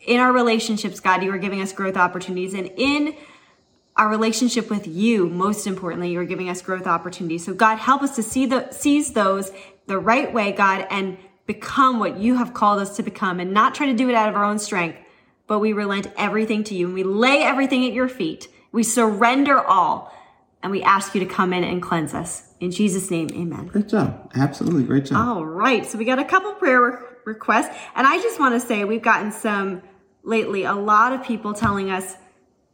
in 0.00 0.18
our 0.18 0.32
relationships, 0.32 0.98
God, 0.98 1.22
you 1.22 1.30
are 1.32 1.38
giving 1.38 1.60
us 1.60 1.72
growth 1.72 1.98
opportunities 1.98 2.54
and 2.54 2.72
in 2.76 3.14
our 3.94 4.08
relationship 4.08 4.70
with 4.70 4.86
you, 4.86 5.28
most 5.28 5.66
importantly, 5.66 6.10
you're 6.10 6.24
giving 6.24 6.48
us 6.48 6.62
growth 6.62 6.86
opportunities. 6.86 7.44
So 7.44 7.52
God, 7.52 7.76
help 7.76 8.02
us 8.02 8.16
to 8.16 8.22
see 8.22 8.46
the, 8.46 8.70
seize 8.70 9.12
those 9.12 9.52
the 9.86 9.98
right 9.98 10.32
way, 10.32 10.52
God, 10.52 10.86
and 10.88 11.18
become 11.46 11.98
what 11.98 12.16
you 12.16 12.36
have 12.36 12.54
called 12.54 12.80
us 12.80 12.96
to 12.96 13.02
become 13.02 13.38
and 13.38 13.52
not 13.52 13.74
try 13.74 13.86
to 13.86 13.92
do 13.92 14.08
it 14.08 14.14
out 14.14 14.30
of 14.30 14.36
our 14.36 14.44
own 14.44 14.58
strength, 14.58 14.98
but 15.46 15.58
we 15.58 15.74
relent 15.74 16.06
everything 16.16 16.64
to 16.64 16.74
you 16.74 16.86
and 16.86 16.94
we 16.94 17.02
lay 17.02 17.42
everything 17.42 17.84
at 17.84 17.92
your 17.92 18.08
feet. 18.08 18.48
We 18.72 18.82
surrender 18.82 19.60
all 19.60 20.10
and 20.62 20.72
we 20.72 20.82
ask 20.82 21.14
you 21.14 21.20
to 21.20 21.26
come 21.26 21.52
in 21.52 21.64
and 21.64 21.82
cleanse 21.82 22.14
us. 22.14 22.54
In 22.60 22.70
Jesus' 22.70 23.10
name, 23.10 23.28
amen. 23.32 23.66
Great 23.66 23.88
job. 23.88 24.30
Absolutely 24.34 24.84
great 24.84 25.06
job. 25.06 25.28
All 25.28 25.44
right. 25.44 25.84
So 25.84 25.98
we 25.98 26.06
got 26.06 26.18
a 26.18 26.24
couple 26.24 26.54
prayer 26.54 27.09
re- 27.30 27.34
requests. 27.34 27.74
And 27.94 28.06
I 28.06 28.18
just 28.18 28.38
want 28.38 28.60
to 28.60 28.66
say 28.66 28.84
we've 28.84 29.02
gotten 29.02 29.32
some 29.32 29.82
lately, 30.22 30.64
a 30.64 30.74
lot 30.74 31.12
of 31.12 31.24
people 31.24 31.54
telling 31.54 31.90
us 31.90 32.16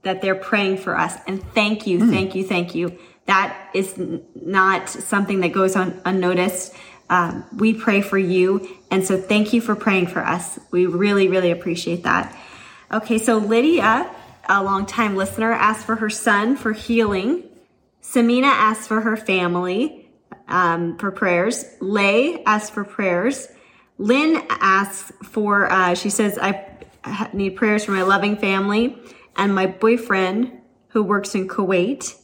that 0.02 0.22
they're 0.22 0.34
praying 0.34 0.78
for 0.78 0.96
us. 0.98 1.14
And 1.26 1.42
thank 1.52 1.86
you, 1.86 1.98
mm. 1.98 2.10
thank 2.10 2.34
you, 2.34 2.44
thank 2.44 2.74
you. 2.74 2.98
That 3.26 3.70
is 3.74 3.94
not 4.34 4.88
something 4.88 5.40
that 5.40 5.52
goes 5.52 5.76
on 5.76 6.00
unnoticed. 6.04 6.74
Um, 7.08 7.44
we 7.56 7.74
pray 7.74 8.00
for 8.00 8.18
you. 8.18 8.68
And 8.90 9.04
so 9.04 9.20
thank 9.20 9.52
you 9.52 9.60
for 9.60 9.76
praying 9.76 10.08
for 10.08 10.20
us. 10.20 10.58
We 10.70 10.86
really, 10.86 11.28
really 11.28 11.50
appreciate 11.50 12.04
that. 12.04 12.36
Okay, 12.92 13.18
so 13.18 13.38
Lydia, 13.38 14.08
a 14.48 14.62
longtime 14.62 15.16
listener, 15.16 15.52
asked 15.52 15.86
for 15.86 15.96
her 15.96 16.10
son 16.10 16.56
for 16.56 16.72
healing. 16.72 17.44
Samina 18.00 18.44
asked 18.44 18.86
for 18.86 19.00
her 19.00 19.16
family 19.16 20.08
um, 20.46 20.96
for 20.98 21.10
prayers. 21.10 21.64
Lay 21.80 22.44
asked 22.44 22.72
for 22.72 22.84
prayers. 22.84 23.48
Lynn 23.98 24.42
asks 24.50 25.12
for, 25.24 25.70
uh, 25.70 25.94
she 25.94 26.10
says, 26.10 26.38
I 26.40 26.66
need 27.32 27.50
prayers 27.50 27.84
for 27.84 27.92
my 27.92 28.02
loving 28.02 28.36
family 28.36 28.98
and 29.36 29.54
my 29.54 29.66
boyfriend 29.66 30.52
who 30.88 31.02
works 31.02 31.34
in 31.34 31.48
Kuwait 31.48 32.18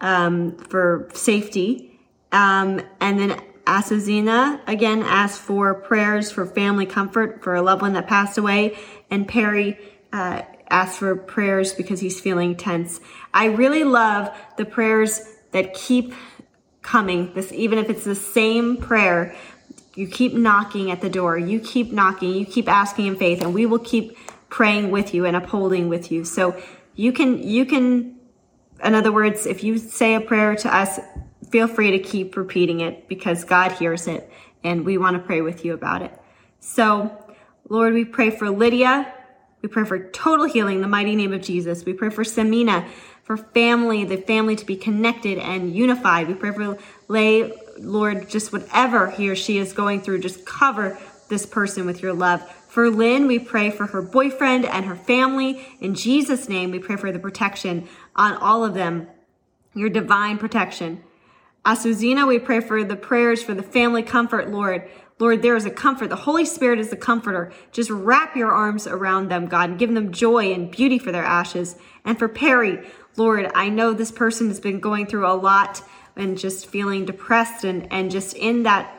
um, 0.00 0.56
for 0.56 1.08
safety. 1.14 1.98
Um, 2.32 2.82
and 3.00 3.18
then 3.18 3.40
Asazina 3.64 4.60
again 4.66 5.02
asks 5.02 5.38
for 5.38 5.74
prayers 5.74 6.30
for 6.30 6.46
family 6.46 6.86
comfort 6.86 7.42
for 7.42 7.54
a 7.54 7.62
loved 7.62 7.82
one 7.82 7.92
that 7.94 8.06
passed 8.06 8.38
away. 8.38 8.78
And 9.10 9.26
Perry 9.26 9.78
uh, 10.12 10.42
asked 10.70 10.98
for 10.98 11.16
prayers 11.16 11.72
because 11.72 12.00
he's 12.00 12.20
feeling 12.20 12.56
tense. 12.56 13.00
I 13.32 13.46
really 13.46 13.84
love 13.84 14.34
the 14.56 14.64
prayers 14.64 15.20
that 15.52 15.74
keep 15.74 16.14
coming. 16.82 17.32
This, 17.34 17.52
even 17.52 17.78
if 17.78 17.90
it's 17.90 18.04
the 18.04 18.14
same 18.14 18.76
prayer, 18.76 19.34
you 19.98 20.06
keep 20.06 20.32
knocking 20.32 20.92
at 20.92 21.00
the 21.00 21.10
door. 21.10 21.36
You 21.36 21.58
keep 21.58 21.90
knocking. 21.90 22.32
You 22.32 22.46
keep 22.46 22.68
asking 22.68 23.06
in 23.06 23.16
faith, 23.16 23.42
and 23.42 23.52
we 23.52 23.66
will 23.66 23.80
keep 23.80 24.16
praying 24.48 24.92
with 24.92 25.12
you 25.12 25.24
and 25.24 25.34
upholding 25.34 25.88
with 25.88 26.12
you. 26.12 26.24
So 26.24 26.56
you 26.94 27.12
can, 27.12 27.42
you 27.42 27.66
can, 27.66 28.16
in 28.84 28.94
other 28.94 29.10
words, 29.10 29.44
if 29.44 29.64
you 29.64 29.76
say 29.76 30.14
a 30.14 30.20
prayer 30.20 30.54
to 30.54 30.72
us, 30.72 31.00
feel 31.50 31.66
free 31.66 31.90
to 31.90 31.98
keep 31.98 32.36
repeating 32.36 32.78
it 32.78 33.08
because 33.08 33.42
God 33.42 33.72
hears 33.72 34.06
it 34.06 34.30
and 34.62 34.84
we 34.84 34.98
want 34.98 35.16
to 35.16 35.22
pray 35.22 35.40
with 35.40 35.64
you 35.64 35.74
about 35.74 36.02
it. 36.02 36.16
So, 36.60 37.34
Lord, 37.68 37.92
we 37.92 38.04
pray 38.04 38.30
for 38.30 38.50
Lydia. 38.50 39.12
We 39.62 39.68
pray 39.68 39.84
for 39.84 39.98
total 40.10 40.46
healing 40.46 40.76
in 40.76 40.82
the 40.82 40.88
mighty 40.88 41.16
name 41.16 41.32
of 41.32 41.42
Jesus. 41.42 41.84
We 41.84 41.92
pray 41.92 42.10
for 42.10 42.22
Samina, 42.22 42.86
for 43.24 43.36
family, 43.36 44.04
the 44.04 44.18
family 44.18 44.54
to 44.54 44.64
be 44.64 44.76
connected 44.76 45.38
and 45.38 45.74
unified. 45.74 46.28
We 46.28 46.34
pray 46.34 46.52
for 46.52 46.78
Lay, 47.08 47.52
Lord, 47.80 48.28
just 48.28 48.52
whatever 48.52 49.10
he 49.10 49.28
or 49.28 49.36
she 49.36 49.58
is 49.58 49.72
going 49.72 50.00
through, 50.00 50.20
just 50.20 50.44
cover 50.44 50.98
this 51.28 51.46
person 51.46 51.86
with 51.86 52.02
your 52.02 52.12
love. 52.12 52.48
For 52.68 52.90
Lynn, 52.90 53.26
we 53.26 53.38
pray 53.38 53.70
for 53.70 53.86
her 53.86 54.02
boyfriend 54.02 54.64
and 54.64 54.84
her 54.86 54.96
family. 54.96 55.66
In 55.80 55.94
Jesus' 55.94 56.48
name, 56.48 56.70
we 56.70 56.78
pray 56.78 56.96
for 56.96 57.12
the 57.12 57.18
protection 57.18 57.88
on 58.14 58.34
all 58.34 58.64
of 58.64 58.74
them, 58.74 59.08
your 59.74 59.88
divine 59.88 60.38
protection. 60.38 61.02
Asuzina, 61.64 62.26
we 62.26 62.38
pray 62.38 62.60
for 62.60 62.84
the 62.84 62.96
prayers 62.96 63.42
for 63.42 63.54
the 63.54 63.62
family 63.62 64.02
comfort, 64.02 64.50
Lord. 64.50 64.88
Lord, 65.18 65.42
there 65.42 65.56
is 65.56 65.66
a 65.66 65.70
comfort. 65.70 66.08
The 66.08 66.16
Holy 66.16 66.44
Spirit 66.44 66.78
is 66.78 66.90
the 66.90 66.96
comforter. 66.96 67.52
Just 67.72 67.90
wrap 67.90 68.36
your 68.36 68.52
arms 68.52 68.86
around 68.86 69.28
them, 69.28 69.46
God, 69.46 69.70
and 69.70 69.78
give 69.78 69.92
them 69.92 70.12
joy 70.12 70.52
and 70.52 70.70
beauty 70.70 70.98
for 70.98 71.10
their 71.10 71.24
ashes. 71.24 71.76
And 72.04 72.18
for 72.18 72.28
Perry, 72.28 72.86
Lord, 73.16 73.50
I 73.54 73.68
know 73.68 73.92
this 73.92 74.12
person 74.12 74.48
has 74.48 74.60
been 74.60 74.78
going 74.78 75.06
through 75.06 75.26
a 75.26 75.34
lot 75.34 75.82
and 76.18 76.36
just 76.36 76.66
feeling 76.66 77.04
depressed 77.04 77.64
and, 77.64 77.90
and 77.92 78.10
just 78.10 78.34
in 78.34 78.64
that 78.64 78.92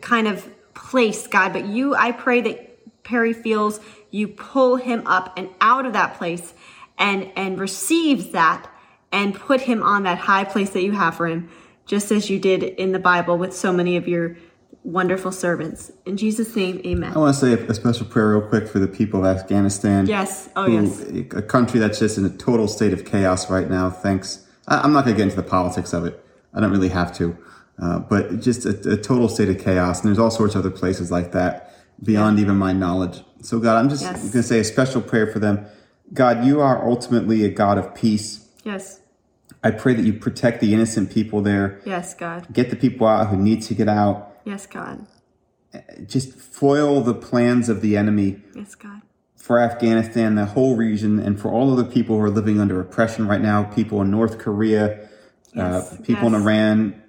kind 0.00 0.26
of 0.26 0.48
place, 0.74 1.26
God. 1.26 1.52
But 1.52 1.66
you, 1.66 1.94
I 1.94 2.12
pray 2.12 2.40
that 2.42 3.02
Perry 3.04 3.32
feels 3.32 3.80
you 4.10 4.28
pull 4.28 4.76
him 4.76 5.06
up 5.06 5.36
and 5.36 5.48
out 5.60 5.86
of 5.86 5.92
that 5.94 6.16
place 6.16 6.54
and, 6.98 7.30
and 7.36 7.58
receives 7.58 8.30
that 8.30 8.68
and 9.10 9.34
put 9.34 9.62
him 9.62 9.82
on 9.82 10.04
that 10.04 10.18
high 10.18 10.44
place 10.44 10.70
that 10.70 10.82
you 10.82 10.92
have 10.92 11.16
for 11.16 11.26
him, 11.26 11.50
just 11.86 12.10
as 12.10 12.30
you 12.30 12.38
did 12.38 12.62
in 12.62 12.92
the 12.92 12.98
Bible 12.98 13.36
with 13.36 13.54
so 13.54 13.72
many 13.72 13.96
of 13.96 14.08
your 14.08 14.36
wonderful 14.84 15.30
servants. 15.30 15.92
In 16.06 16.16
Jesus' 16.16 16.54
name, 16.56 16.80
amen. 16.84 17.12
I 17.14 17.18
want 17.18 17.34
to 17.36 17.40
say 17.40 17.52
a 17.52 17.74
special 17.74 18.06
prayer 18.06 18.30
real 18.30 18.48
quick 18.48 18.68
for 18.68 18.78
the 18.78 18.88
people 18.88 19.24
of 19.24 19.36
Afghanistan. 19.36 20.06
Yes. 20.06 20.48
Oh, 20.56 20.64
who, 20.64 20.86
yes. 20.86 21.32
A 21.34 21.42
country 21.42 21.78
that's 21.78 21.98
just 21.98 22.18
in 22.18 22.24
a 22.24 22.30
total 22.30 22.66
state 22.68 22.92
of 22.92 23.04
chaos 23.04 23.50
right 23.50 23.68
now. 23.68 23.90
Thanks. 23.90 24.46
I'm 24.66 24.92
not 24.92 25.04
going 25.04 25.16
to 25.16 25.18
get 25.18 25.24
into 25.24 25.36
the 25.36 25.48
politics 25.48 25.92
of 25.92 26.04
it. 26.04 26.21
I 26.54 26.60
don't 26.60 26.70
really 26.70 26.88
have 26.88 27.14
to. 27.16 27.36
Uh, 27.80 27.98
but 27.98 28.40
just 28.40 28.66
a, 28.66 28.92
a, 28.92 28.96
total 28.96 29.28
state 29.28 29.48
of 29.48 29.58
chaos. 29.58 30.00
And 30.00 30.08
there's 30.08 30.18
all 30.18 30.30
sorts 30.30 30.54
of 30.54 30.60
other 30.60 30.70
places 30.70 31.10
like 31.10 31.32
that 31.32 31.74
beyond 32.02 32.38
yeah. 32.38 32.44
even 32.44 32.56
my 32.56 32.72
knowledge. 32.72 33.22
So, 33.40 33.58
God, 33.58 33.76
I'm 33.78 33.88
just 33.88 34.02
yes. 34.02 34.20
going 34.20 34.30
to 34.30 34.42
say 34.42 34.60
a 34.60 34.64
special 34.64 35.00
prayer 35.00 35.26
for 35.26 35.38
them. 35.38 35.66
God, 36.12 36.44
you 36.44 36.60
are 36.60 36.86
ultimately 36.86 37.44
a 37.44 37.48
God 37.48 37.78
of 37.78 37.94
peace. 37.94 38.46
Yes. 38.62 39.00
I 39.64 39.70
pray 39.70 39.94
that 39.94 40.04
you 40.04 40.12
protect 40.12 40.60
the 40.60 40.74
innocent 40.74 41.10
people 41.10 41.40
there. 41.40 41.80
Yes, 41.84 42.14
God. 42.14 42.52
Get 42.52 42.70
the 42.70 42.76
people 42.76 43.06
out 43.06 43.28
who 43.28 43.36
need 43.36 43.62
to 43.62 43.74
get 43.74 43.88
out. 43.88 44.36
Yes, 44.44 44.66
God. 44.66 45.06
Just 46.06 46.34
foil 46.34 47.00
the 47.00 47.14
plans 47.14 47.68
of 47.68 47.80
the 47.80 47.96
enemy. 47.96 48.42
Yes, 48.54 48.74
God. 48.74 49.02
For 49.36 49.58
Afghanistan, 49.58 50.34
the 50.34 50.46
whole 50.46 50.76
region, 50.76 51.18
and 51.18 51.40
for 51.40 51.50
all 51.50 51.70
of 51.70 51.76
the 51.76 51.90
people 51.90 52.16
who 52.16 52.22
are 52.22 52.30
living 52.30 52.60
under 52.60 52.80
oppression 52.80 53.26
right 53.26 53.40
now, 53.40 53.64
people 53.64 54.00
in 54.02 54.10
North 54.10 54.38
Korea, 54.38 55.08
yes. 55.54 55.92
uh, 55.92 55.96
people 56.02 56.24
yes. 56.24 56.34
in 56.34 56.42
Iran, 56.42 57.02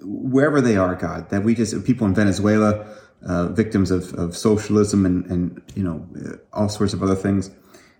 wherever 0.00 0.60
they 0.60 0.76
are, 0.76 0.94
God, 0.94 1.30
that 1.30 1.42
we 1.42 1.54
just, 1.54 1.84
people 1.84 2.06
in 2.06 2.14
Venezuela, 2.14 2.86
uh, 3.26 3.48
victims 3.48 3.90
of, 3.90 4.14
of 4.14 4.36
socialism 4.36 5.04
and, 5.04 5.26
and, 5.26 5.62
you 5.74 5.82
know, 5.82 6.06
all 6.52 6.68
sorts 6.68 6.92
of 6.92 7.02
other 7.02 7.16
things. 7.16 7.50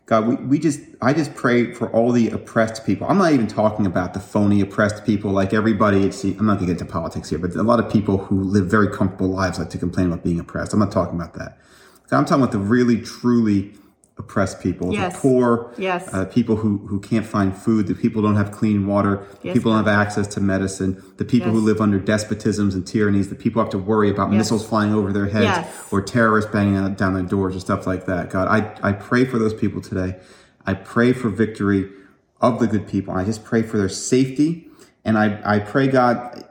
God, 0.06 0.26
we, 0.26 0.36
we 0.36 0.58
just, 0.58 0.80
I 1.02 1.12
just 1.12 1.34
pray 1.34 1.74
for 1.74 1.90
all 1.90 2.12
the 2.12 2.30
oppressed 2.30 2.86
people. 2.86 3.06
I'm 3.06 3.18
not 3.18 3.32
even 3.32 3.46
talking 3.46 3.84
about 3.84 4.14
the 4.14 4.20
phony 4.20 4.62
oppressed 4.62 5.04
people 5.04 5.32
like 5.32 5.52
everybody. 5.52 6.04
I'm 6.04 6.46
not 6.46 6.54
going 6.54 6.60
to 6.60 6.66
get 6.66 6.80
into 6.80 6.86
politics 6.86 7.28
here, 7.28 7.38
but 7.38 7.54
a 7.56 7.62
lot 7.62 7.78
of 7.78 7.92
people 7.92 8.16
who 8.16 8.42
live 8.42 8.68
very 8.68 8.88
comfortable 8.88 9.28
lives 9.28 9.58
like 9.58 9.68
to 9.70 9.78
complain 9.78 10.06
about 10.06 10.24
being 10.24 10.40
oppressed. 10.40 10.72
I'm 10.72 10.78
not 10.78 10.92
talking 10.92 11.20
about 11.20 11.34
that. 11.34 11.58
God, 12.08 12.18
I'm 12.18 12.24
talking 12.24 12.42
about 12.42 12.52
the 12.52 12.58
really, 12.58 13.02
truly 13.02 13.74
oppressed 14.18 14.60
people, 14.60 14.92
yes. 14.92 15.12
the 15.12 15.18
poor, 15.20 15.72
yes. 15.78 16.12
uh, 16.12 16.24
people 16.24 16.56
who, 16.56 16.78
who 16.88 16.98
can't 16.98 17.24
find 17.24 17.56
food, 17.56 17.86
the 17.86 17.94
people 17.94 18.20
don't 18.20 18.34
have 18.34 18.50
clean 18.50 18.86
water, 18.86 19.24
yes, 19.42 19.54
people 19.54 19.70
don't 19.70 19.84
have 19.84 19.88
access 19.88 20.26
to 20.26 20.40
medicine, 20.40 21.02
the 21.18 21.24
people 21.24 21.50
who 21.50 21.60
live 21.60 21.80
under 21.80 22.00
despotisms 22.00 22.74
and 22.74 22.86
tyrannies, 22.86 23.28
the 23.28 23.36
people 23.36 23.62
have 23.62 23.70
to 23.70 23.78
worry 23.78 24.10
about 24.10 24.32
missiles 24.32 24.66
flying 24.66 24.92
over 24.92 25.12
their 25.12 25.26
heads 25.26 25.68
or 25.92 26.02
terrorists 26.02 26.50
banging 26.50 26.94
down 26.94 27.14
their 27.14 27.22
doors 27.22 27.54
or 27.54 27.60
stuff 27.60 27.86
like 27.86 28.06
that. 28.06 28.28
God, 28.30 28.48
I, 28.48 28.88
I 28.88 28.92
pray 28.92 29.24
for 29.24 29.38
those 29.38 29.54
people 29.54 29.80
today. 29.80 30.16
I 30.66 30.74
pray 30.74 31.12
for 31.12 31.28
victory 31.28 31.90
of 32.40 32.58
the 32.60 32.66
good 32.66 32.88
people. 32.88 33.14
I 33.14 33.24
just 33.24 33.44
pray 33.44 33.62
for 33.62 33.78
their 33.78 33.88
safety. 33.88 34.68
And 35.04 35.16
I, 35.16 35.40
I 35.44 35.58
pray, 35.60 35.88
God, 35.88 36.44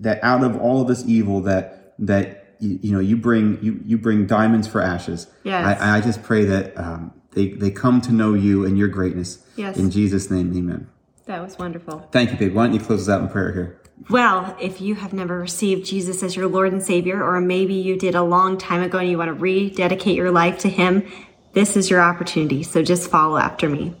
that 0.00 0.22
out 0.22 0.44
of 0.44 0.60
all 0.60 0.82
of 0.82 0.88
this 0.88 1.04
evil 1.06 1.40
that, 1.42 1.94
that 1.98 2.47
you, 2.60 2.78
you, 2.82 2.92
know 2.92 3.00
you 3.00 3.16
bring 3.16 3.58
you 3.62 3.80
you 3.84 3.98
bring 3.98 4.26
diamonds 4.26 4.66
for 4.66 4.80
ashes. 4.80 5.26
Yes. 5.44 5.80
I, 5.80 5.98
I 5.98 6.00
just 6.00 6.22
pray 6.22 6.44
that 6.44 6.76
um, 6.76 7.12
they 7.32 7.48
they 7.48 7.70
come 7.70 8.00
to 8.02 8.12
know 8.12 8.34
you 8.34 8.64
and 8.64 8.78
your 8.78 8.88
greatness. 8.88 9.44
Yes. 9.56 9.76
In 9.76 9.90
Jesus' 9.90 10.30
name, 10.30 10.56
Amen. 10.56 10.88
That 11.26 11.42
was 11.42 11.58
wonderful. 11.58 12.08
Thank 12.10 12.30
you, 12.32 12.38
babe. 12.38 12.54
Why 12.54 12.66
don't 12.66 12.74
you 12.74 12.80
close 12.80 13.08
us 13.08 13.14
out 13.14 13.20
in 13.20 13.28
prayer 13.28 13.52
here? 13.52 13.82
Well, 14.08 14.56
if 14.60 14.80
you 14.80 14.94
have 14.94 15.12
never 15.12 15.38
received 15.38 15.84
Jesus 15.84 16.22
as 16.22 16.36
your 16.36 16.48
Lord 16.48 16.72
and 16.72 16.82
Savior, 16.82 17.22
or 17.22 17.40
maybe 17.40 17.74
you 17.74 17.98
did 17.98 18.14
a 18.14 18.22
long 18.22 18.56
time 18.56 18.82
ago 18.82 18.98
and 18.98 19.10
you 19.10 19.18
want 19.18 19.28
to 19.28 19.34
rededicate 19.34 20.16
your 20.16 20.30
life 20.30 20.58
to 20.60 20.68
Him, 20.68 21.06
this 21.52 21.76
is 21.76 21.90
your 21.90 22.00
opportunity. 22.00 22.62
So 22.62 22.82
just 22.82 23.10
follow 23.10 23.36
after 23.36 23.68
me. 23.68 23.94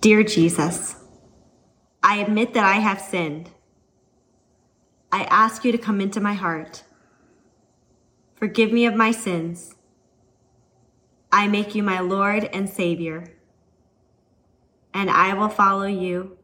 Dear 0.00 0.22
Jesus, 0.22 0.94
I 2.02 2.18
admit 2.18 2.54
that 2.54 2.64
I 2.64 2.74
have 2.74 3.00
sinned. 3.00 3.50
I 5.10 5.24
ask 5.24 5.64
you 5.64 5.72
to 5.72 5.78
come 5.78 6.00
into 6.00 6.20
my 6.20 6.34
heart 6.34 6.84
Forgive 8.40 8.72
me 8.72 8.86
of 8.86 8.94
my 8.94 9.12
sins. 9.12 9.74
I 11.30 11.46
make 11.46 11.74
you 11.74 11.82
my 11.82 12.00
Lord 12.00 12.48
and 12.54 12.68
Savior, 12.68 13.34
and 14.94 15.10
I 15.10 15.34
will 15.34 15.50
follow 15.50 15.86
you 15.86 16.38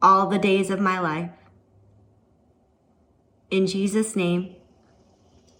all 0.00 0.28
the 0.28 0.38
days 0.38 0.70
of 0.70 0.80
my 0.80 1.00
life. 1.00 1.32
In 3.50 3.66
Jesus' 3.66 4.14
name, 4.14 4.54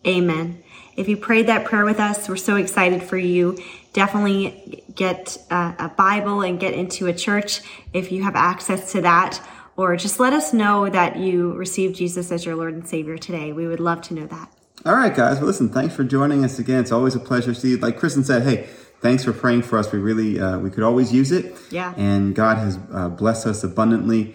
amen. 0.06 0.62
If 0.96 1.08
you 1.08 1.16
prayed 1.16 1.48
that 1.48 1.64
prayer 1.64 1.84
with 1.84 1.98
us, 1.98 2.28
we're 2.28 2.36
so 2.36 2.54
excited 2.54 3.02
for 3.02 3.18
you. 3.18 3.58
Definitely 3.92 4.84
get 4.94 5.36
uh, 5.50 5.74
a 5.78 5.88
Bible 5.88 6.42
and 6.42 6.60
get 6.60 6.72
into 6.72 7.08
a 7.08 7.12
church 7.12 7.62
if 7.92 8.12
you 8.12 8.22
have 8.22 8.36
access 8.36 8.92
to 8.92 9.00
that, 9.00 9.44
or 9.76 9.96
just 9.96 10.20
let 10.20 10.32
us 10.32 10.52
know 10.52 10.88
that 10.88 11.16
you 11.16 11.52
received 11.54 11.96
Jesus 11.96 12.30
as 12.30 12.44
your 12.44 12.54
Lord 12.54 12.74
and 12.74 12.86
Savior 12.86 13.18
today. 13.18 13.52
We 13.52 13.66
would 13.66 13.80
love 13.80 14.02
to 14.02 14.14
know 14.14 14.26
that. 14.26 14.52
All 14.86 14.96
right, 14.96 15.14
guys. 15.14 15.36
Well, 15.36 15.46
listen, 15.46 15.68
thanks 15.68 15.94
for 15.94 16.04
joining 16.04 16.42
us 16.42 16.58
again. 16.58 16.80
It's 16.80 16.92
always 16.92 17.14
a 17.14 17.20
pleasure 17.20 17.52
to 17.52 17.60
see 17.60 17.72
you. 17.72 17.76
Like 17.76 17.98
Kristen 17.98 18.24
said, 18.24 18.44
hey, 18.44 18.66
thanks 19.00 19.22
for 19.22 19.34
praying 19.34 19.62
for 19.62 19.78
us. 19.78 19.92
We 19.92 19.98
really, 19.98 20.40
uh, 20.40 20.58
we 20.58 20.70
could 20.70 20.82
always 20.82 21.12
use 21.12 21.32
it. 21.32 21.54
Yeah. 21.70 21.92
And 21.98 22.34
God 22.34 22.56
has 22.56 22.78
uh, 22.90 23.10
blessed 23.10 23.46
us 23.46 23.62
abundantly. 23.62 24.34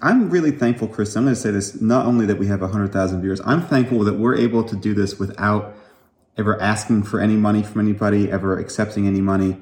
I'm 0.00 0.30
really 0.30 0.52
thankful, 0.52 0.86
Chris. 0.86 1.16
I'm 1.16 1.24
going 1.24 1.34
to 1.34 1.40
say 1.40 1.50
this 1.50 1.80
not 1.80 2.06
only 2.06 2.26
that 2.26 2.38
we 2.38 2.46
have 2.46 2.60
100,000 2.60 3.20
viewers, 3.20 3.40
I'm 3.44 3.60
thankful 3.60 4.04
that 4.04 4.14
we're 4.14 4.36
able 4.36 4.62
to 4.62 4.76
do 4.76 4.94
this 4.94 5.18
without 5.18 5.74
ever 6.36 6.60
asking 6.60 7.02
for 7.02 7.18
any 7.20 7.34
money 7.34 7.64
from 7.64 7.80
anybody, 7.80 8.30
ever 8.30 8.60
accepting 8.60 9.08
any 9.08 9.20
money. 9.20 9.56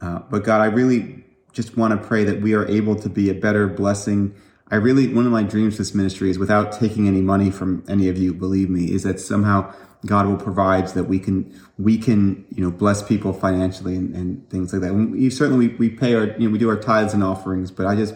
Uh, 0.00 0.18
but 0.30 0.42
God, 0.42 0.62
I 0.62 0.66
really 0.66 1.24
just 1.52 1.76
want 1.76 1.92
to 1.92 2.08
pray 2.08 2.24
that 2.24 2.40
we 2.40 2.54
are 2.54 2.66
able 2.66 2.96
to 2.96 3.08
be 3.08 3.30
a 3.30 3.34
better 3.34 3.68
blessing. 3.68 4.34
I 4.70 4.76
really, 4.76 5.12
one 5.12 5.26
of 5.26 5.32
my 5.32 5.42
dreams 5.42 5.74
for 5.74 5.82
this 5.82 5.94
ministry 5.94 6.30
is 6.30 6.38
without 6.38 6.72
taking 6.72 7.06
any 7.06 7.20
money 7.20 7.50
from 7.50 7.84
any 7.88 8.08
of 8.08 8.16
you, 8.16 8.32
believe 8.32 8.70
me, 8.70 8.92
is 8.92 9.02
that 9.02 9.20
somehow 9.20 9.74
God 10.06 10.26
will 10.26 10.38
provide 10.38 10.88
so 10.88 10.94
that 10.94 11.04
we 11.04 11.18
can, 11.18 11.60
we 11.78 11.98
can, 11.98 12.46
you 12.54 12.64
know, 12.64 12.70
bless 12.70 13.02
people 13.02 13.32
financially 13.32 13.94
and, 13.94 14.14
and 14.14 14.48
things 14.50 14.72
like 14.72 14.82
that. 14.82 14.94
we, 14.94 15.28
certainly 15.30 15.68
we, 15.68 15.74
we 15.74 15.90
pay 15.90 16.14
our, 16.14 16.26
you 16.38 16.48
know, 16.48 16.50
we 16.50 16.58
do 16.58 16.68
our 16.68 16.80
tithes 16.80 17.12
and 17.12 17.22
offerings, 17.22 17.70
but 17.70 17.86
I 17.86 17.94
just, 17.94 18.14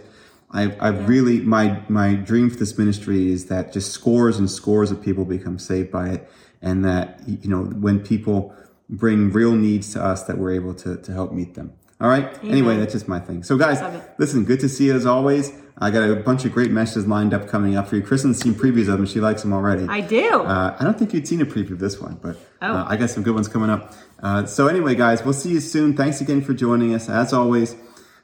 I've, 0.50 0.80
I've 0.80 1.08
really 1.08 1.40
my 1.40 1.82
my 1.88 2.14
dream 2.14 2.48
for 2.48 2.56
this 2.56 2.78
ministry 2.78 3.30
is 3.30 3.46
that 3.46 3.72
just 3.72 3.92
scores 3.92 4.38
and 4.38 4.50
scores 4.50 4.90
of 4.90 5.02
people 5.02 5.24
become 5.24 5.58
saved 5.58 5.90
by 5.90 6.08
it, 6.10 6.30
and 6.62 6.84
that 6.84 7.20
you 7.26 7.50
know 7.50 7.64
when 7.64 8.00
people 8.00 8.54
bring 8.88 9.30
real 9.30 9.52
needs 9.52 9.92
to 9.92 10.02
us, 10.02 10.22
that 10.24 10.38
we're 10.38 10.52
able 10.52 10.74
to 10.74 10.96
to 10.96 11.12
help 11.12 11.32
meet 11.32 11.54
them. 11.54 11.74
All 12.00 12.08
right. 12.08 12.26
Amen. 12.38 12.50
Anyway, 12.50 12.76
that's 12.76 12.92
just 12.92 13.08
my 13.08 13.18
thing. 13.18 13.42
So, 13.42 13.56
guys, 13.56 13.82
listen. 14.18 14.44
Good 14.44 14.60
to 14.60 14.68
see 14.68 14.86
you 14.86 14.94
as 14.94 15.04
always. 15.04 15.52
I 15.80 15.90
got 15.90 16.08
a 16.08 16.16
bunch 16.16 16.44
of 16.44 16.52
great 16.52 16.70
messages 16.70 17.06
lined 17.06 17.32
up 17.32 17.48
coming 17.48 17.76
up 17.76 17.88
for 17.88 17.96
you. 17.96 18.02
Kristen's 18.02 18.40
seen 18.40 18.54
previews 18.54 18.88
of 18.88 18.98
them. 18.98 19.06
She 19.06 19.20
likes 19.20 19.42
them 19.42 19.52
already. 19.52 19.86
I 19.88 20.00
do. 20.00 20.42
Uh, 20.42 20.76
I 20.78 20.84
don't 20.84 20.98
think 20.98 21.12
you'd 21.14 21.26
seen 21.26 21.40
a 21.40 21.46
preview 21.46 21.72
of 21.72 21.78
this 21.78 22.00
one, 22.00 22.18
but 22.20 22.36
oh. 22.62 22.72
uh, 22.72 22.86
I 22.88 22.96
got 22.96 23.10
some 23.10 23.22
good 23.22 23.34
ones 23.34 23.46
coming 23.46 23.70
up. 23.70 23.94
Uh, 24.20 24.44
so 24.44 24.66
anyway, 24.66 24.96
guys, 24.96 25.24
we'll 25.24 25.34
see 25.34 25.50
you 25.50 25.60
soon. 25.60 25.96
Thanks 25.96 26.20
again 26.20 26.42
for 26.42 26.52
joining 26.52 26.94
us. 26.94 27.08
As 27.08 27.32
always, 27.32 27.76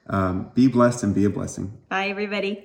um, 0.08 0.50
be 0.54 0.66
blessed 0.66 1.04
and 1.04 1.14
be 1.14 1.24
a 1.24 1.30
blessing. 1.30 1.78
Bye, 1.88 2.08
everybody. 2.08 2.64